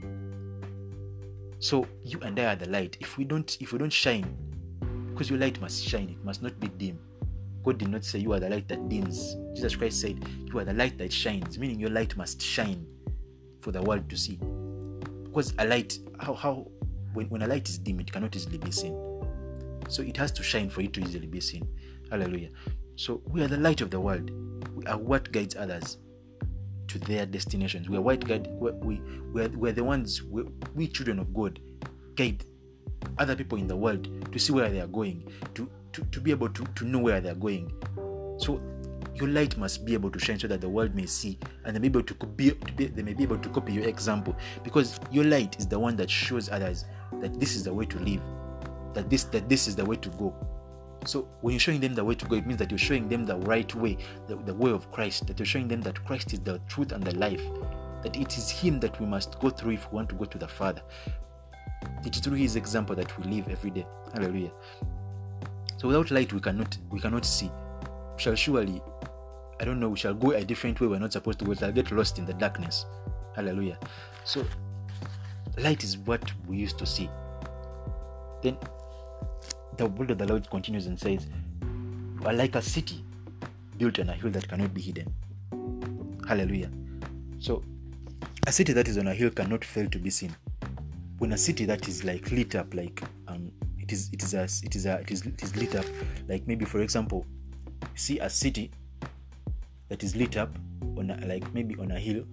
So 1.60 1.88
you 2.04 2.20
and 2.22 2.40
I 2.40 2.46
are 2.46 2.56
the 2.56 2.70
light. 2.70 2.98
If 3.00 3.18
we 3.18 3.24
don't 3.24 3.58
if 3.62 3.72
we 3.72 3.80
don't 3.80 3.94
shine, 3.94 4.26
because 5.12 5.30
your 5.30 5.40
light 5.40 5.62
must 5.62 5.84
shine, 5.84 6.10
it 6.10 6.24
must 6.26 6.42
not 6.42 6.60
be 6.60 6.68
dim. 6.68 7.00
God 7.64 7.78
did 7.78 7.90
not 7.90 8.04
say 8.04 8.20
you 8.20 8.34
are 8.34 8.40
the 8.40 8.50
light 8.50 8.68
that 8.68 8.90
dims. 8.90 9.38
Jesus 9.56 9.76
Christ 9.76 10.02
said 10.02 10.28
you 10.46 10.60
are 10.60 10.66
the 10.66 10.74
light 10.74 10.98
that 10.98 11.14
shines, 11.14 11.58
meaning 11.58 11.80
your 11.80 11.90
light 11.90 12.18
must 12.18 12.42
shine 12.42 12.86
for 13.60 13.72
the 13.72 13.82
world 13.82 14.10
to 14.10 14.18
see. 14.18 14.38
Because 15.24 15.54
a 15.58 15.66
light, 15.66 15.98
how 16.20 16.34
how 16.34 16.68
when, 17.14 17.30
when 17.30 17.42
a 17.44 17.48
light 17.48 17.70
is 17.70 17.78
dim, 17.78 18.00
it 18.00 18.12
cannot 18.12 18.36
easily 18.36 18.58
be 18.58 18.72
seen. 18.72 18.94
So 19.88 20.02
it 20.02 20.18
has 20.18 20.32
to 20.34 20.44
shine 20.44 20.70
for 20.70 20.82
it 20.82 20.94
to 20.94 21.02
easily 21.02 21.28
be 21.28 21.40
seen. 21.40 21.68
Hallelujah. 22.10 22.50
So 22.96 23.22
we 23.26 23.42
are 23.42 23.48
the 23.48 23.58
light 23.58 23.82
of 23.82 23.90
the 23.90 24.00
world. 24.00 24.32
We 24.76 24.86
are 24.86 24.98
what 24.98 25.32
guides 25.32 25.56
others 25.56 25.98
to 26.94 27.00
their 27.00 27.26
destinations. 27.26 27.90
We 27.90 27.98
are 27.98 28.02
white 28.02 28.26
guide. 28.26 28.48
We 28.60 29.02
we 29.34 29.42
are, 29.42 29.50
we 29.50 29.70
are 29.70 29.74
the 29.74 29.84
ones. 29.84 30.22
We, 30.24 30.44
we 30.76 30.88
children 30.88 31.20
of 31.20 31.34
God 31.34 31.60
guide 32.16 32.46
other 33.18 33.36
people 33.36 33.58
in 33.58 33.68
the 33.68 33.76
world 33.76 34.32
to 34.32 34.40
see 34.40 34.54
where 34.54 34.70
they 34.70 34.80
are 34.80 34.88
going, 34.88 35.28
to 35.56 35.70
to, 35.94 36.04
to 36.06 36.22
be 36.22 36.32
able 36.32 36.50
to, 36.50 36.64
to 36.64 36.86
know 36.86 37.00
where 37.00 37.20
they 37.22 37.30
are 37.30 37.36
going. 37.36 37.72
So 38.38 38.62
your 39.16 39.30
light 39.30 39.58
must 39.58 39.86
be 39.86 39.94
able 39.94 40.10
to 40.12 40.20
shine 40.20 40.40
so 40.40 40.48
that 40.48 40.62
the 40.62 40.70
world 40.70 40.96
may 40.96 41.06
see 41.06 41.38
and 41.66 41.76
they 41.76 41.80
may 41.80 41.90
be 41.90 42.00
able 42.00 42.08
to, 42.08 42.26
be, 42.26 42.50
they 42.76 43.04
may 43.04 43.14
be 43.14 43.24
able 43.24 43.38
to 43.38 43.50
copy 43.50 43.74
your 43.74 43.86
example 43.86 44.36
because 44.64 45.00
your 45.12 45.24
light 45.24 45.56
is 45.60 45.68
the 45.68 45.78
one 45.78 45.96
that 45.98 46.10
shows 46.10 46.50
others 46.50 46.86
that 47.22 47.40
this 47.40 47.56
is 47.56 47.64
the 47.64 47.74
way 47.74 47.86
to 47.86 48.00
live 48.00 48.22
that 48.94 49.10
this 49.10 49.24
that 49.26 49.48
this 49.50 49.68
is 49.68 49.76
the 49.76 49.86
way 49.86 49.96
to 49.96 50.10
go 50.10 50.34
so 51.06 51.28
when 51.42 51.54
you're 51.54 51.60
showing 51.60 51.80
them 51.80 51.96
the 51.96 52.04
way 52.04 52.16
to 52.16 52.26
go, 52.26 52.36
it 52.36 52.46
means 52.46 52.60
that 52.60 52.72
you're 52.72 52.78
showing 52.78 53.10
them 53.10 53.26
the 53.26 53.38
right 53.38 53.74
way, 53.76 53.98
the, 54.28 54.36
the 54.36 54.54
way 54.54 54.72
of 54.72 54.92
Christ, 54.92 55.28
that 55.28 55.40
you're 55.40 55.46
showing 55.46 55.68
them 55.68 55.82
that 55.82 56.04
Christ 56.06 56.34
is 56.34 56.40
the 56.40 56.60
truth 56.68 56.92
and 56.92 57.04
the 57.04 57.16
life, 57.16 57.44
that 58.04 58.16
it 58.16 58.38
is 58.38 58.50
Him 58.50 58.80
that 58.80 59.00
we 59.00 59.06
must 59.06 59.40
go 59.40 59.50
through 59.50 59.74
if 59.74 59.92
we 59.92 59.96
want 59.96 60.10
to 60.10 60.16
go 60.16 60.26
to 60.26 60.38
the 60.38 60.48
Father. 60.48 60.82
It 62.06 62.16
is 62.16 62.22
through 62.22 62.38
His 62.38 62.56
example 62.56 62.96
that 62.96 63.18
we 63.18 63.32
live 63.32 63.48
every 63.50 63.72
day. 63.72 63.86
Hallelujah. 64.14 64.52
So 65.78 65.88
without 65.88 66.12
light 66.12 66.32
we 66.32 66.40
cannot 66.40 66.78
we 66.90 67.00
cannot 67.00 67.26
see. 67.26 67.52
We 68.16 68.22
shall 68.22 68.36
surely, 68.36 68.82
I 69.60 69.66
don't 69.66 69.80
know, 69.80 69.90
we 69.90 69.98
shall 69.98 70.14
go 70.14 70.32
a 70.32 70.44
different 70.46 70.80
way 70.80 70.88
we're 70.88 71.00
not 71.00 71.12
supposed 71.12 71.40
to 71.40 71.46
go. 71.46 71.50
We 71.50 71.58
shall 71.58 71.72
get 71.72 71.92
lost 71.92 72.20
in 72.20 72.26
the 72.26 72.34
darkness. 72.34 72.86
Hallelujah. 73.36 73.78
So 74.24 74.46
light 75.58 75.84
is 75.84 75.98
what 75.98 76.32
we 76.48 76.58
used 76.58 76.78
to 76.78 76.86
see. 76.86 77.10
Then 78.42 78.58
the 79.78 79.88
word 79.88 80.12
of 80.12 80.18
the 80.18 80.28
Lord 80.28 80.50
continues 80.50 80.88
and 80.88 81.00
says, 81.00 81.28
You 81.62 82.28
are 82.28 82.34
like 82.34 82.56
a 82.56 82.62
city 82.62 83.04
built 83.78 84.00
on 84.00 84.10
a 84.10 84.14
hill 84.14 84.32
that 84.32 84.48
cannot 84.48 84.74
be 84.74 84.82
hidden. 84.82 85.14
Hallelujah. 86.28 86.70
So, 87.40 87.64
a 88.48 88.52
city 88.52 88.74
that 88.74 88.88
is 88.88 88.98
on 88.98 89.08
a 89.08 89.14
hill 89.14 89.30
cannot 89.30 89.64
fail 89.66 89.90
to 89.90 89.98
be 89.98 90.10
seen. 90.10 90.36
When 91.18 91.34
a 91.34 91.38
city 91.38 91.66
that 91.66 91.88
is 91.88 92.04
like 92.04 92.32
lit 92.32 92.56
up, 92.56 92.74
like 92.74 93.02
um, 93.28 93.52
it 93.80 93.92
is, 93.92 94.10
it 94.12 94.24
is 94.24 94.34
a, 94.34 94.44
it 94.44 94.76
is 94.76 94.86
a, 94.86 95.00
it 95.00 95.12
is, 95.12 95.26
it 95.26 95.42
is 95.42 95.56
lit 95.56 95.76
up. 95.76 95.86
Like 96.28 96.48
maybe, 96.48 96.66
for 96.66 96.82
example, 96.82 97.26
see 97.96 98.20
a 98.20 98.30
city 98.30 98.72
that 99.90 100.04
is 100.04 100.16
lit 100.16 100.38
up 100.38 100.50
on 100.98 101.10
a, 101.10 101.26
like 101.26 101.54
maybe 101.54 101.76
on 101.80 101.92
a 101.92 102.00
hill. 102.00 102.26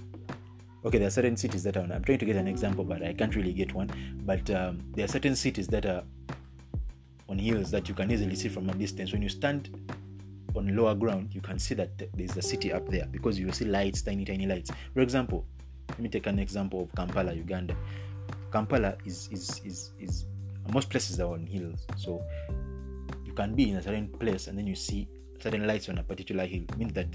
Okay, 0.85 0.99
there 0.99 1.09
are 1.09 1.11
certain 1.11 1.37
cities 1.37 1.63
that 1.65 1.77
are. 1.77 1.87
I'm 1.93 2.03
trying 2.03 2.19
to 2.19 2.25
get 2.25 2.37
an 2.37 2.49
example, 2.49 2.85
but 2.85 3.03
I 3.03 3.13
can't 3.13 3.35
really 3.37 3.53
get 3.53 3.75
one. 3.75 3.91
But 4.25 4.49
um, 4.51 4.81
there 4.93 5.05
are 5.05 5.09
certain 5.09 5.37
cities 5.37 5.67
that 5.69 5.85
are 5.85 6.03
on 7.31 7.39
hills 7.39 7.71
that 7.71 7.89
you 7.89 7.95
can 7.95 8.11
easily 8.11 8.35
see 8.35 8.49
from 8.49 8.69
a 8.69 8.75
distance. 8.75 9.13
When 9.13 9.23
you 9.23 9.29
stand 9.29 9.71
on 10.57 10.77
lower 10.77 10.95
ground, 10.95 11.33
you 11.33 11.41
can 11.41 11.59
see 11.59 11.75
that 11.77 11.91
there's 12.15 12.37
a 12.37 12.43
city 12.43 12.73
up 12.73 12.89
there 12.89 13.07
because 13.11 13.39
you 13.39 13.51
see 13.53 13.65
lights, 13.65 14.03
tiny, 14.03 14.25
tiny 14.25 14.47
lights. 14.47 14.71
For 14.93 15.01
example, 15.01 15.47
let 15.89 16.01
me 16.01 16.09
take 16.09 16.27
an 16.27 16.39
example 16.39 16.83
of 16.83 16.95
Kampala, 16.95 17.33
Uganda. 17.33 17.77
Kampala 18.53 18.97
is 19.05 19.29
is 19.31 19.61
is, 19.65 19.93
is 19.99 20.27
most 20.73 20.91
places 20.91 21.21
are 21.21 21.33
on 21.33 21.47
hills, 21.47 21.87
so 21.97 22.23
you 23.25 23.33
can 23.33 23.55
be 23.55 23.71
in 23.71 23.77
a 23.77 23.83
certain 23.83 24.09
place 24.09 24.49
and 24.49 24.59
then 24.59 24.67
you 24.67 24.75
see 24.75 25.09
certain 25.41 25.67
lights 25.67 25.89
on 25.89 25.99
a 25.99 26.03
particular 26.03 26.47
hill. 26.47 26.63
It 26.69 26.77
means 26.77 26.93
that 26.95 27.09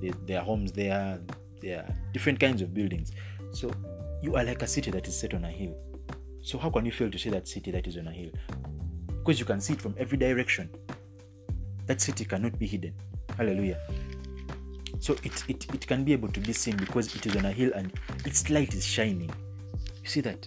there, 0.00 0.12
there 0.26 0.38
are 0.40 0.44
homes 0.44 0.72
there, 0.72 1.20
there 1.60 1.80
are 1.80 1.94
different 2.12 2.38
kinds 2.38 2.62
of 2.62 2.72
buildings. 2.72 3.12
So 3.52 3.72
you 4.22 4.36
are 4.36 4.44
like 4.44 4.62
a 4.62 4.66
city 4.66 4.90
that 4.92 5.06
is 5.08 5.18
set 5.18 5.34
on 5.34 5.44
a 5.44 5.50
hill. 5.50 5.76
So 6.42 6.56
how 6.56 6.70
can 6.70 6.86
you 6.86 6.92
fail 6.92 7.10
to 7.10 7.18
see 7.18 7.30
that 7.30 7.48
city 7.48 7.70
that 7.72 7.86
is 7.86 7.96
on 7.96 8.06
a 8.06 8.12
hill? 8.12 8.30
Because 9.20 9.38
you 9.38 9.46
can 9.46 9.60
see 9.60 9.74
it 9.74 9.82
from 9.82 9.94
every 9.98 10.18
direction. 10.18 10.70
That 11.86 12.00
city 12.00 12.24
cannot 12.24 12.58
be 12.58 12.66
hidden. 12.66 12.94
Hallelujah. 13.36 13.78
So 14.98 15.14
it, 15.22 15.44
it, 15.48 15.66
it 15.74 15.86
can 15.86 16.04
be 16.04 16.12
able 16.12 16.28
to 16.28 16.40
be 16.40 16.52
seen 16.52 16.76
because 16.76 17.14
it 17.14 17.24
is 17.26 17.36
on 17.36 17.44
a 17.46 17.52
hill 17.52 17.72
and 17.74 17.92
its 18.24 18.50
light 18.50 18.74
is 18.74 18.84
shining. 18.84 19.30
You 20.02 20.08
see 20.08 20.20
that? 20.20 20.46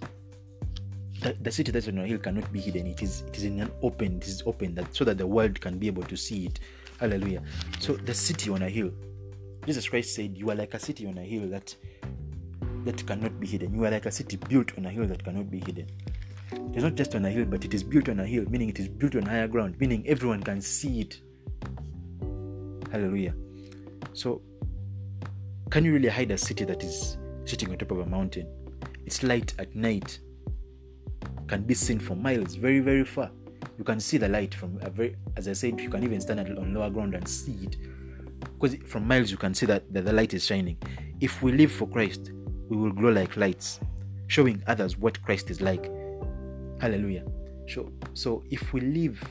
The, 1.21 1.35
the 1.41 1.51
city 1.51 1.71
that's 1.71 1.87
on 1.87 1.97
a 1.97 2.05
hill 2.05 2.19
cannot 2.19 2.51
be 2.51 2.59
hidden. 2.59 2.87
It 2.87 3.01
is 3.01 3.21
it 3.21 3.37
is 3.37 3.45
in 3.45 3.59
an 3.61 3.71
open, 3.81 4.17
it 4.17 4.27
is 4.27 4.43
open 4.45 4.75
that 4.75 4.95
so 4.95 5.05
that 5.05 5.17
the 5.17 5.25
world 5.25 5.59
can 5.59 5.77
be 5.77 5.87
able 5.87 6.03
to 6.03 6.15
see 6.15 6.45
it. 6.45 6.59
Hallelujah. 6.99 7.41
So 7.79 7.93
the 7.93 8.13
city 8.13 8.49
on 8.49 8.61
a 8.61 8.69
hill. 8.69 8.91
Jesus 9.65 9.87
Christ 9.87 10.13
said, 10.15 10.37
You 10.37 10.49
are 10.51 10.55
like 10.55 10.73
a 10.73 10.79
city 10.79 11.07
on 11.07 11.17
a 11.17 11.23
hill 11.23 11.47
that 11.49 11.75
that 12.85 13.05
cannot 13.07 13.39
be 13.39 13.47
hidden. 13.47 13.73
You 13.73 13.85
are 13.85 13.91
like 13.91 14.05
a 14.05 14.11
city 14.11 14.37
built 14.37 14.77
on 14.77 14.85
a 14.85 14.89
hill 14.89 15.07
that 15.07 15.23
cannot 15.23 15.49
be 15.49 15.59
hidden. 15.59 15.87
It 16.53 16.77
is 16.77 16.83
not 16.83 16.95
just 16.95 17.15
on 17.15 17.25
a 17.25 17.29
hill, 17.29 17.45
but 17.45 17.65
it 17.65 17.73
is 17.73 17.83
built 17.83 18.09
on 18.09 18.19
a 18.19 18.25
hill, 18.25 18.45
meaning 18.49 18.69
it 18.69 18.79
is 18.79 18.87
built 18.87 19.15
on 19.15 19.23
higher 19.23 19.47
ground, 19.47 19.79
meaning 19.79 20.03
everyone 20.07 20.41
can 20.41 20.61
see 20.61 21.01
it. 21.01 21.21
Hallelujah. 22.91 23.35
So, 24.13 24.41
can 25.69 25.85
you 25.85 25.93
really 25.93 26.09
hide 26.09 26.31
a 26.31 26.37
city 26.37 26.65
that 26.65 26.83
is 26.83 27.17
sitting 27.45 27.69
on 27.71 27.77
top 27.77 27.91
of 27.91 27.99
a 27.99 28.05
mountain? 28.05 28.47
Its 29.05 29.23
light 29.23 29.53
at 29.59 29.75
night 29.75 30.19
can 31.47 31.63
be 31.63 31.73
seen 31.73 31.99
for 31.99 32.15
miles, 32.15 32.55
very, 32.55 32.79
very 32.79 33.03
far. 33.03 33.31
You 33.77 33.83
can 33.83 33.99
see 33.99 34.17
the 34.17 34.29
light 34.29 34.53
from 34.53 34.79
a 34.81 34.89
very, 34.89 35.15
as 35.35 35.47
I 35.47 35.53
said, 35.53 35.79
you 35.79 35.89
can 35.89 36.03
even 36.03 36.21
stand 36.21 36.39
on 36.39 36.73
lower 36.73 36.89
ground 36.89 37.15
and 37.15 37.27
see 37.27 37.57
it. 37.63 37.77
Because 38.59 38.77
from 38.87 39.07
miles 39.07 39.31
you 39.31 39.37
can 39.37 39.53
see 39.53 39.65
that, 39.65 39.91
that 39.93 40.05
the 40.05 40.13
light 40.13 40.33
is 40.33 40.45
shining. 40.45 40.77
If 41.19 41.41
we 41.41 41.51
live 41.51 41.71
for 41.71 41.87
Christ, 41.87 42.31
we 42.69 42.77
will 42.77 42.91
glow 42.91 43.11
like 43.11 43.35
lights, 43.37 43.79
showing 44.27 44.63
others 44.67 44.97
what 44.97 45.21
Christ 45.23 45.49
is 45.49 45.61
like. 45.61 45.91
Hallelujah. 46.83 47.23
So, 47.65 47.93
so 48.13 48.43
if 48.51 48.73
we 48.73 48.81
live 48.81 49.23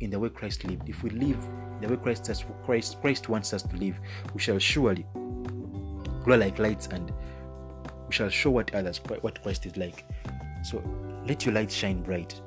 in 0.00 0.10
the 0.10 0.18
way 0.18 0.28
Christ 0.28 0.64
lived, 0.64 0.88
if 0.88 1.04
we 1.04 1.10
live 1.10 1.38
the 1.80 1.86
way 1.86 1.96
Christ, 1.98 2.26
has, 2.26 2.44
Christ, 2.64 3.00
Christ 3.00 3.28
wants 3.28 3.52
us 3.52 3.62
to 3.62 3.76
live, 3.76 3.96
we 4.34 4.40
shall 4.40 4.58
surely 4.58 5.06
glow 6.24 6.36
like 6.36 6.58
lights 6.58 6.88
and 6.88 7.12
we 8.08 8.12
shall 8.12 8.28
show 8.28 8.50
what 8.50 8.74
others 8.74 9.00
what 9.20 9.40
Christ 9.40 9.66
is 9.66 9.76
like. 9.76 10.04
So 10.64 10.82
let 11.28 11.46
your 11.46 11.54
light 11.54 11.70
shine 11.70 12.02
bright. 12.02 12.40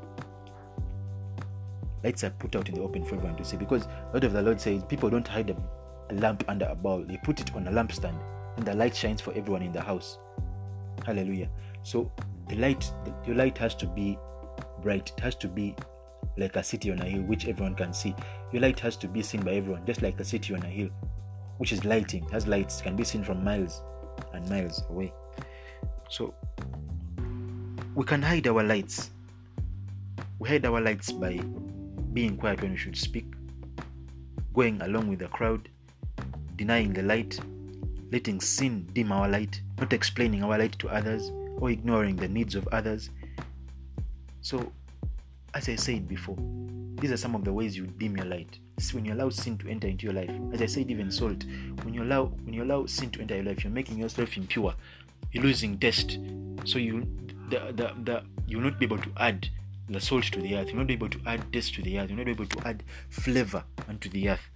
Lights 2.03 2.25
are 2.25 2.31
put 2.31 2.53
out 2.57 2.67
in 2.67 2.75
the 2.75 2.81
open 2.81 3.05
for 3.05 3.15
everyone 3.15 3.37
to 3.37 3.45
see 3.45 3.55
because 3.55 3.87
Lord 4.11 4.25
of 4.25 4.33
the 4.33 4.41
Lord 4.41 4.59
says 4.59 4.83
people 4.83 5.09
don't 5.09 5.25
hide 5.25 5.55
a 6.09 6.13
lamp 6.15 6.43
under 6.49 6.65
a 6.65 6.75
bowl, 6.75 7.05
they 7.07 7.17
put 7.23 7.39
it 7.39 7.55
on 7.55 7.65
a 7.65 7.71
lampstand 7.71 8.19
and 8.57 8.65
the 8.65 8.73
light 8.73 8.93
shines 8.93 9.21
for 9.21 9.33
everyone 9.35 9.61
in 9.61 9.71
the 9.71 9.79
house. 9.79 10.17
Hallelujah. 11.05 11.49
So 11.81 12.11
the 12.49 12.57
light, 12.57 12.91
your 13.25 13.37
light 13.37 13.57
has 13.57 13.73
to 13.75 13.85
be 13.85 14.17
bright. 14.81 15.11
It 15.15 15.19
has 15.21 15.35
to 15.35 15.47
be 15.47 15.75
like 16.37 16.55
a 16.55 16.63
city 16.63 16.91
on 16.91 16.99
a 16.99 17.05
hill, 17.05 17.21
which 17.21 17.47
everyone 17.47 17.75
can 17.75 17.93
see. 17.93 18.15
Your 18.51 18.61
light 18.61 18.79
has 18.79 18.95
to 18.97 19.07
be 19.07 19.21
seen 19.21 19.41
by 19.41 19.53
everyone, 19.53 19.85
just 19.85 20.01
like 20.01 20.19
a 20.19 20.23
city 20.23 20.53
on 20.53 20.63
a 20.63 20.67
hill, 20.67 20.89
which 21.57 21.71
is 21.71 21.85
lighting. 21.85 22.27
Has 22.29 22.47
lights 22.47 22.81
can 22.81 22.95
be 22.95 23.03
seen 23.03 23.23
from 23.23 23.43
miles 23.43 23.81
and 24.33 24.47
miles 24.49 24.83
away. 24.89 25.13
So 26.09 26.33
we 27.95 28.05
can 28.05 28.21
hide 28.21 28.47
our 28.47 28.63
lights. 28.63 29.11
We 30.39 30.49
hide 30.49 30.65
our 30.65 30.81
lights 30.81 31.11
by 31.11 31.39
being 32.13 32.37
quiet 32.37 32.61
when 32.61 32.71
we 32.71 32.77
should 32.77 32.97
speak, 32.97 33.25
going 34.53 34.81
along 34.81 35.09
with 35.09 35.19
the 35.19 35.27
crowd, 35.27 35.69
denying 36.55 36.93
the 36.93 37.03
light, 37.03 37.39
letting 38.11 38.41
sin 38.41 38.87
dim 38.93 39.11
our 39.11 39.27
light, 39.27 39.61
not 39.77 39.93
explaining 39.93 40.43
our 40.43 40.57
light 40.57 40.79
to 40.79 40.89
others, 40.89 41.31
or 41.57 41.69
ignoring 41.69 42.15
the 42.15 42.27
needs 42.27 42.55
of 42.55 42.67
others. 42.69 43.09
So, 44.49 44.71
as 45.53 45.69
I 45.69 45.75
said 45.75 46.07
before, 46.07 46.35
these 46.95 47.11
are 47.11 47.17
some 47.17 47.35
of 47.35 47.43
the 47.43 47.53
ways 47.53 47.77
you 47.77 47.85
dim 47.85 48.17
your 48.17 48.25
light. 48.25 48.57
It's 48.79 48.95
when 48.95 49.05
you 49.05 49.13
allow 49.13 49.29
sin 49.29 49.59
to 49.59 49.69
enter 49.69 49.87
into 49.87 50.05
your 50.05 50.15
life. 50.15 50.31
As 50.51 50.59
I 50.59 50.65
said, 50.65 50.89
even 50.89 51.11
salt. 51.11 51.43
When 51.83 51.93
you 51.93 52.01
allow 52.01 52.33
when 52.45 52.55
you 52.55 52.63
allow 52.63 52.87
sin 52.87 53.11
to 53.11 53.21
enter 53.21 53.35
your 53.35 53.43
life, 53.43 53.63
you're 53.63 53.71
making 53.71 53.99
yourself 53.99 54.37
impure. 54.37 54.73
You're 55.31 55.43
losing 55.43 55.77
taste. 55.77 56.17
So 56.65 56.79
you 56.79 57.05
the, 57.51 57.59
the, 57.75 57.93
the 58.03 58.23
you'll 58.47 58.63
not 58.63 58.79
be 58.79 58.85
able 58.85 58.97
to 58.97 59.11
add 59.17 59.47
the 59.87 60.01
salt 60.01 60.23
to 60.31 60.41
the 60.41 60.55
earth. 60.55 60.69
You'll 60.69 60.77
not 60.77 60.87
be 60.87 60.93
able 60.93 61.09
to 61.09 61.19
add 61.27 61.53
taste 61.53 61.75
to 61.75 61.83
the 61.83 61.99
earth. 61.99 62.09
You'll 62.09 62.17
not 62.17 62.25
be 62.25 62.31
able 62.31 62.47
to 62.47 62.67
add 62.67 62.81
flavor 63.11 63.63
unto 63.87 64.09
the 64.09 64.29
earth. 64.29 64.49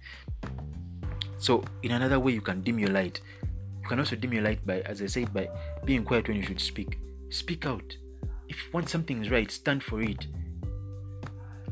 So, 1.38 1.62
in 1.84 1.92
another 1.92 2.18
way, 2.18 2.32
you 2.32 2.40
can 2.40 2.62
dim 2.62 2.80
your 2.80 2.90
light. 2.90 3.20
You 3.80 3.88
can 3.88 4.00
also 4.00 4.16
dim 4.16 4.32
your 4.32 4.42
light 4.42 4.66
by, 4.66 4.80
as 4.80 5.00
I 5.00 5.06
said, 5.06 5.32
by 5.32 5.48
being 5.84 6.02
quiet 6.02 6.26
when 6.26 6.36
you 6.36 6.42
should 6.42 6.60
speak. 6.60 6.98
Speak 7.30 7.64
out. 7.64 7.96
If 8.54 8.72
once 8.72 8.92
something 8.92 9.20
is 9.20 9.30
right, 9.30 9.50
stand 9.50 9.82
for 9.82 10.00
it. 10.00 10.26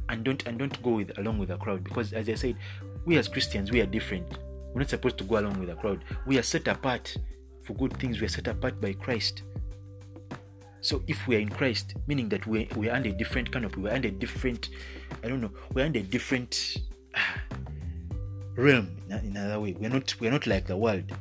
And 0.09 0.25
don't 0.25 0.45
and 0.47 0.59
don't 0.59 0.83
go 0.83 0.97
with 0.97 1.17
along 1.17 1.39
with 1.39 1.51
the 1.51 1.57
crowd. 1.57 1.85
Because 1.85 2.13
as 2.13 2.29
I 2.29 2.35
said, 2.35 2.57
we 3.05 3.17
as 3.19 3.29
Christians 3.29 3.71
we 3.71 3.81
are 3.81 3.87
different. 3.87 4.27
We're 4.73 4.81
not 4.81 4.91
supposed 4.91 5.19
to 5.19 5.25
go 5.25 5.39
along 5.39 5.61
with 5.61 5.69
the 5.69 5.77
crowd. 5.77 6.05
We 6.27 6.39
are 6.39 6.43
set 6.43 6.67
apart 6.67 7.17
for 7.63 7.75
good 7.75 7.97
things. 7.99 8.21
We 8.21 8.27
are 8.27 8.31
set 8.31 8.49
apart 8.49 8.81
by 8.81 8.95
Christ. 8.95 9.43
So 10.81 11.05
if 11.07 11.29
we 11.29 11.37
are 11.37 11.39
in 11.39 11.51
Christ, 11.51 11.95
meaning 12.09 12.29
that 12.31 12.45
we 12.49 12.69
we 12.77 12.89
are 12.89 12.97
under 12.97 13.11
a 13.11 13.13
different 13.13 13.53
canopy, 13.53 13.81
we're 13.81 13.93
under 13.95 14.09
a 14.09 14.11
different, 14.11 14.71
I 15.23 15.29
don't 15.29 15.41
know, 15.41 15.53
we're 15.73 15.85
under 15.85 16.01
a 16.01 16.03
different 16.03 16.79
realm. 18.57 18.97
In 19.09 19.37
another 19.37 19.61
way, 19.61 19.77
we're 19.79 19.89
not 19.89 20.15
we're 20.21 20.33
not 20.33 20.49
like 20.49 20.67
the 20.67 20.77
world 20.77 21.13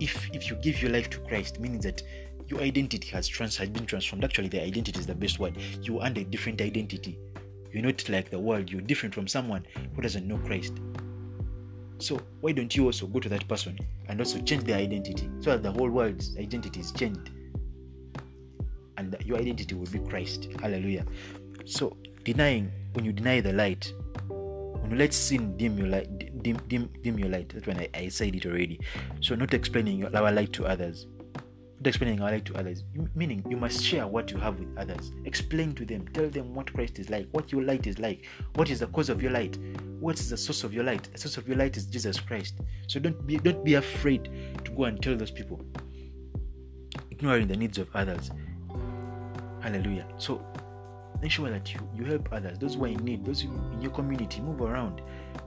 if 0.00 0.28
if 0.34 0.48
you 0.48 0.56
give 0.56 0.82
your 0.82 0.90
life 0.90 1.10
to 1.10 1.18
Christ, 1.20 1.60
meaning 1.60 1.80
that 1.80 2.02
your 2.48 2.60
identity 2.60 3.08
has 3.08 3.26
trans 3.26 3.56
has 3.56 3.68
been 3.68 3.86
transformed. 3.86 4.24
Actually, 4.24 4.48
the 4.48 4.62
identity 4.62 4.98
is 4.98 5.06
the 5.06 5.14
best 5.14 5.38
word. 5.38 5.56
You 5.82 6.00
under 6.00 6.20
a 6.20 6.24
different 6.24 6.60
identity. 6.60 7.18
You're 7.72 7.82
not 7.82 8.08
like 8.08 8.30
the 8.30 8.38
world. 8.38 8.70
You're 8.70 8.80
different 8.80 9.14
from 9.14 9.28
someone 9.28 9.66
who 9.94 10.02
doesn't 10.02 10.26
know 10.26 10.38
Christ. 10.38 10.74
So 11.98 12.20
why 12.40 12.52
don't 12.52 12.74
you 12.76 12.84
also 12.84 13.06
go 13.06 13.20
to 13.20 13.28
that 13.30 13.48
person 13.48 13.78
and 14.08 14.20
also 14.20 14.40
change 14.40 14.64
their 14.64 14.78
identity 14.78 15.28
so 15.40 15.50
that 15.50 15.62
the 15.62 15.72
whole 15.72 15.90
world's 15.90 16.36
identity 16.36 16.80
is 16.80 16.92
changed, 16.92 17.30
and 18.96 19.16
your 19.24 19.38
identity 19.38 19.74
will 19.74 19.86
be 19.86 19.98
Christ. 19.98 20.48
Hallelujah. 20.60 21.04
So 21.64 21.96
denying 22.22 22.70
when 22.92 23.04
you 23.04 23.12
deny 23.12 23.40
the 23.40 23.52
light, 23.52 23.92
when 24.28 24.90
you 24.90 24.96
let 24.96 25.12
sin 25.12 25.56
dim 25.56 25.76
your 25.78 25.88
light, 25.88 26.42
dim, 26.42 26.58
dim, 26.68 26.90
dim 27.02 27.18
your 27.18 27.28
light. 27.28 27.48
That's 27.48 27.66
when 27.66 27.78
I, 27.78 27.88
I 27.94 28.08
said 28.08 28.34
it 28.34 28.46
already. 28.46 28.78
So 29.20 29.34
not 29.34 29.52
explaining 29.52 29.98
your, 29.98 30.16
our 30.16 30.30
light 30.30 30.52
to 30.54 30.66
others. 30.66 31.06
Not 31.78 31.88
explaining 31.88 32.22
our 32.22 32.30
light 32.30 32.44
to 32.46 32.56
others. 32.56 32.84
Meaning 33.14 33.44
you 33.48 33.56
must 33.56 33.82
share 33.82 34.06
what 34.06 34.30
you 34.30 34.38
have 34.38 34.58
with 34.58 34.76
others. 34.78 35.12
Explain 35.24 35.74
to 35.74 35.84
them. 35.84 36.08
Tell 36.08 36.28
them 36.28 36.54
what 36.54 36.72
Christ 36.72 36.98
is 36.98 37.10
like, 37.10 37.28
what 37.32 37.52
your 37.52 37.62
light 37.62 37.86
is 37.86 37.98
like, 37.98 38.24
what 38.54 38.70
is 38.70 38.80
the 38.80 38.86
cause 38.88 39.10
of 39.10 39.22
your 39.22 39.32
light, 39.32 39.58
what 40.00 40.18
is 40.18 40.30
the 40.30 40.36
source 40.36 40.64
of 40.64 40.72
your 40.72 40.84
light. 40.84 41.08
The 41.12 41.18
source 41.18 41.36
of 41.36 41.46
your 41.46 41.58
light 41.58 41.76
is 41.76 41.86
Jesus 41.86 42.18
Christ. 42.18 42.54
So 42.86 42.98
don't 42.98 43.26
be 43.26 43.36
don't 43.36 43.64
be 43.64 43.74
afraid 43.74 44.30
to 44.64 44.70
go 44.70 44.84
and 44.84 45.02
tell 45.02 45.16
those 45.16 45.30
people. 45.30 45.60
Ignoring 47.10 47.48
the 47.48 47.56
needs 47.56 47.78
of 47.78 47.88
others. 47.94 48.30
Hallelujah. 49.60 50.06
So 50.16 50.44
ensure 51.22 51.50
that 51.50 51.72
you, 51.74 51.80
you 51.94 52.04
help 52.04 52.28
others, 52.32 52.58
those 52.58 52.74
who 52.74 52.84
are 52.84 52.88
in 52.88 53.04
need, 53.04 53.24
those 53.24 53.42
in 53.42 53.80
your 53.80 53.90
community, 53.90 54.40
move 54.40 54.60
around. 54.60 55.02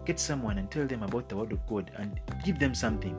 Get 0.05 0.19
someone 0.19 0.57
and 0.57 0.69
tell 0.69 0.85
them 0.85 1.03
about 1.03 1.29
the 1.29 1.37
word 1.37 1.51
of 1.51 1.65
God 1.67 1.91
and 1.97 2.19
give 2.43 2.59
them 2.59 2.73
something 2.73 3.17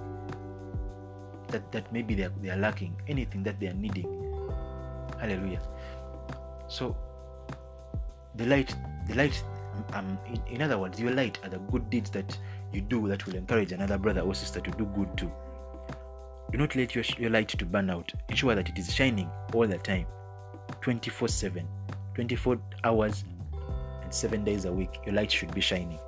that, 1.51 1.71
that 1.73 1.93
maybe 1.93 2.15
they 2.15 2.25
are, 2.25 2.33
they 2.41 2.51
are 2.51 2.57
lacking, 2.57 2.97
anything 3.09 3.43
that 3.43 3.61
they 3.61 3.69
are 3.69 3.75
needing. 3.75 4.07
Hallelujah. 5.19 5.61
So 6.69 6.97
the 8.37 8.47
light, 8.47 8.75
the 9.09 9.15
light, 9.15 9.43
um, 9.93 10.19
in, 10.27 10.55
in 10.55 10.63
other 10.63 10.79
words, 10.79 11.01
your 11.01 11.13
light 11.13 11.39
are 11.43 11.51
the 11.51 11.59
good 11.59 11.91
deeds 11.91 12.11
that 12.11 12.39
you 12.73 12.81
do 12.81 13.09
that 13.09 13.27
will 13.27 13.35
encourage 13.35 13.73
another 13.73 13.99
brother 13.99 14.21
or 14.21 14.35
sister 14.35 14.61
to 14.61 14.71
do 14.73 14.85
good 14.87 15.17
too. 15.17 15.31
Do 16.53 16.59
not 16.59 16.75
let 16.75 16.95
your, 16.95 17.05
your 17.19 17.31
light 17.31 17.49
to 17.49 17.65
burn 17.65 17.91
out. 17.91 18.13
Ensure 18.29 18.55
that 18.55 18.69
it 18.69 18.79
is 18.79 18.93
shining 18.93 19.31
all 19.53 19.67
the 19.67 19.79
time, 19.79 20.07
24 20.81 21.29
7. 21.29 21.67
24 22.15 22.61
hours 22.85 23.25
and 24.03 24.13
7 24.13 24.45
days 24.45 24.65
a 24.65 24.73
week, 24.73 25.01
your 25.07 25.15
light 25.15 25.31
should 25.31 25.55
be 25.55 25.61
shining. 25.61 25.99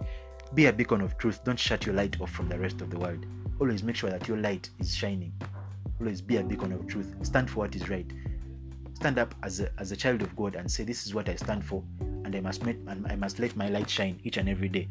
Be 0.55 0.67
a 0.67 0.73
beacon 0.73 1.01
of 1.01 1.17
truth. 1.17 1.43
Don't 1.45 1.59
shut 1.59 1.87
your 1.87 1.95
light 1.95 2.21
off 2.21 2.31
from 2.31 2.49
the 2.49 2.59
rest 2.59 2.81
of 2.81 2.91
the 2.91 2.99
world. 2.99 3.25
Always 3.63 3.85
make 3.85 3.95
sure 3.95 4.11
that 4.11 4.27
your 4.27 4.39
light 4.39 4.71
is 4.81 4.93
shining. 4.93 5.33
Always 6.01 6.21
be 6.21 6.39
a 6.39 6.43
beacon 6.43 6.73
of 6.73 6.85
truth. 6.89 7.15
Stand 7.23 7.49
for 7.49 7.61
what 7.61 7.77
is 7.77 7.89
right. 7.89 8.11
Stand 8.95 9.21
up 9.21 9.37
as 9.45 9.61
a, 9.61 9.71
as 9.79 9.93
a 9.93 9.97
child 9.97 10.21
of 10.21 10.35
God 10.35 10.57
and 10.57 10.69
say, 10.69 10.83
This 10.83 11.07
is 11.07 11.15
what 11.15 11.29
I 11.29 11.37
stand 11.37 11.65
for, 11.65 11.81
and 12.01 12.35
I 12.35 12.41
must 12.41 12.65
make, 12.65 12.77
I 12.89 13.15
must 13.15 13.39
let 13.39 13.55
my 13.55 13.69
light 13.69 13.89
shine 13.89 14.19
each 14.25 14.37
and 14.37 14.49
every 14.49 14.69
day. 14.69 14.89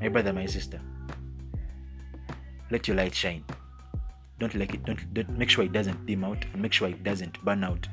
My 0.00 0.08
brother, 0.08 0.32
my 0.32 0.44
sister, 0.46 0.80
let 2.72 2.88
your 2.88 2.96
light 2.96 3.14
shine. 3.14 3.44
Don't 4.40 4.56
like 4.56 4.74
it. 4.74 4.84
Don't, 4.84 5.14
don't 5.14 5.30
make 5.38 5.50
sure 5.50 5.62
it 5.62 5.72
doesn't 5.72 6.06
dim 6.06 6.24
out, 6.24 6.44
and 6.52 6.60
make 6.60 6.72
sure 6.72 6.88
it 6.88 7.04
doesn't 7.04 7.40
burn 7.44 7.62
out, 7.62 7.86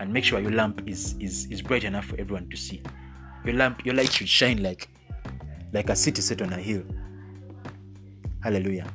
and 0.00 0.12
make 0.12 0.24
sure 0.24 0.40
your 0.40 0.50
lamp 0.50 0.82
is 0.88 1.14
is 1.20 1.46
is 1.52 1.62
bright 1.62 1.84
enough 1.84 2.06
for 2.06 2.18
everyone 2.18 2.50
to 2.50 2.56
see. 2.56 2.82
Your 3.44 3.54
lamp, 3.54 3.86
your 3.86 3.94
light 3.94 4.12
should 4.12 4.28
shine 4.28 4.64
like 4.64 4.88
like 5.72 5.90
a 5.90 5.94
city 5.94 6.22
set 6.22 6.42
on 6.42 6.52
a 6.52 6.58
hill. 6.58 6.82
Hallelujah. 8.46 8.86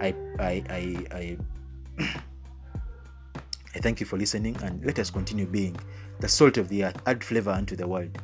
I 0.00 0.14
I 0.38 0.64
I 0.70 1.06
I 1.12 1.38
I 3.74 3.78
thank 3.80 4.00
you 4.00 4.06
for 4.06 4.16
listening 4.16 4.56
and 4.62 4.82
let 4.86 4.98
us 4.98 5.10
continue 5.10 5.44
being 5.44 5.76
the 6.20 6.26
salt 6.26 6.56
of 6.56 6.70
the 6.70 6.84
earth, 6.84 6.96
add 7.04 7.22
flavor 7.22 7.50
unto 7.50 7.76
the 7.76 7.86
world. 7.86 8.16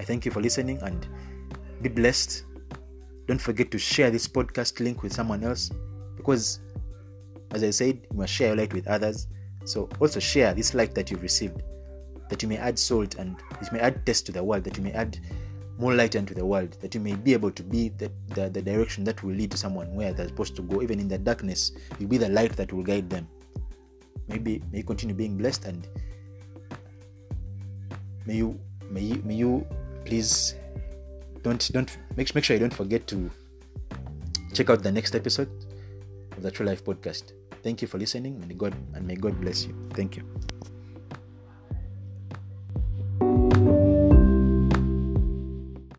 I 0.00 0.04
thank 0.04 0.24
you 0.24 0.30
for 0.30 0.40
listening 0.40 0.78
and 0.80 1.06
be 1.82 1.90
blessed. 1.90 2.44
Don't 3.26 3.38
forget 3.38 3.70
to 3.72 3.78
share 3.78 4.10
this 4.10 4.26
podcast 4.26 4.80
link 4.80 5.02
with 5.02 5.12
someone 5.12 5.44
else 5.44 5.70
because, 6.16 6.60
as 7.50 7.62
I 7.62 7.68
said, 7.68 8.06
you 8.10 8.16
must 8.16 8.32
share 8.32 8.48
your 8.48 8.56
light 8.56 8.72
with 8.72 8.88
others. 8.88 9.26
So 9.66 9.90
also 10.00 10.20
share 10.20 10.54
this 10.54 10.72
light 10.72 10.94
that 10.94 11.10
you've 11.10 11.20
received, 11.20 11.62
that 12.30 12.42
you 12.42 12.48
may 12.48 12.56
add 12.56 12.78
salt 12.78 13.16
and 13.16 13.36
it 13.60 13.70
may 13.72 13.80
add 13.80 14.06
taste 14.06 14.24
to 14.24 14.32
the 14.32 14.42
world, 14.42 14.64
that 14.64 14.78
you 14.78 14.82
may 14.82 14.92
add 14.92 15.18
more 15.82 15.94
light 15.94 16.14
into 16.14 16.32
the 16.32 16.46
world, 16.46 16.78
that 16.80 16.94
you 16.94 17.00
may 17.00 17.14
be 17.14 17.32
able 17.32 17.50
to 17.50 17.62
be 17.62 17.88
the, 17.88 18.10
the, 18.28 18.48
the 18.48 18.62
direction 18.62 19.02
that 19.04 19.22
will 19.22 19.34
lead 19.34 19.50
to 19.50 19.56
someone 19.56 19.92
where 19.94 20.12
they're 20.14 20.28
supposed 20.28 20.54
to 20.56 20.62
go. 20.62 20.80
Even 20.80 21.00
in 21.00 21.08
the 21.08 21.18
darkness, 21.18 21.72
you'll 21.98 22.08
be 22.08 22.18
the 22.18 22.28
light 22.28 22.52
that 22.56 22.72
will 22.72 22.84
guide 22.84 23.10
them. 23.10 23.26
Maybe 24.28 24.62
may 24.70 24.78
you 24.78 24.84
continue 24.84 25.14
being 25.14 25.36
blessed 25.36 25.64
and 25.66 25.88
may 28.24 28.36
you 28.36 28.58
may 28.88 29.00
you 29.00 29.20
may 29.24 29.34
you 29.34 29.66
please 30.04 30.54
don't 31.42 31.70
don't 31.72 31.98
make, 32.16 32.32
make 32.34 32.44
sure 32.44 32.54
you 32.56 32.60
don't 32.60 32.72
forget 32.72 33.06
to 33.08 33.28
check 34.54 34.70
out 34.70 34.82
the 34.82 34.92
next 34.92 35.16
episode 35.16 35.50
of 36.36 36.42
the 36.42 36.50
True 36.50 36.64
Life 36.64 36.84
Podcast. 36.84 37.32
Thank 37.62 37.82
you 37.82 37.88
for 37.88 37.98
listening 37.98 38.40
and 38.40 38.56
God 38.56 38.74
and 38.94 39.06
may 39.06 39.16
God 39.16 39.40
bless 39.40 39.66
you. 39.66 39.74
Thank 39.90 40.16
you. 40.16 40.51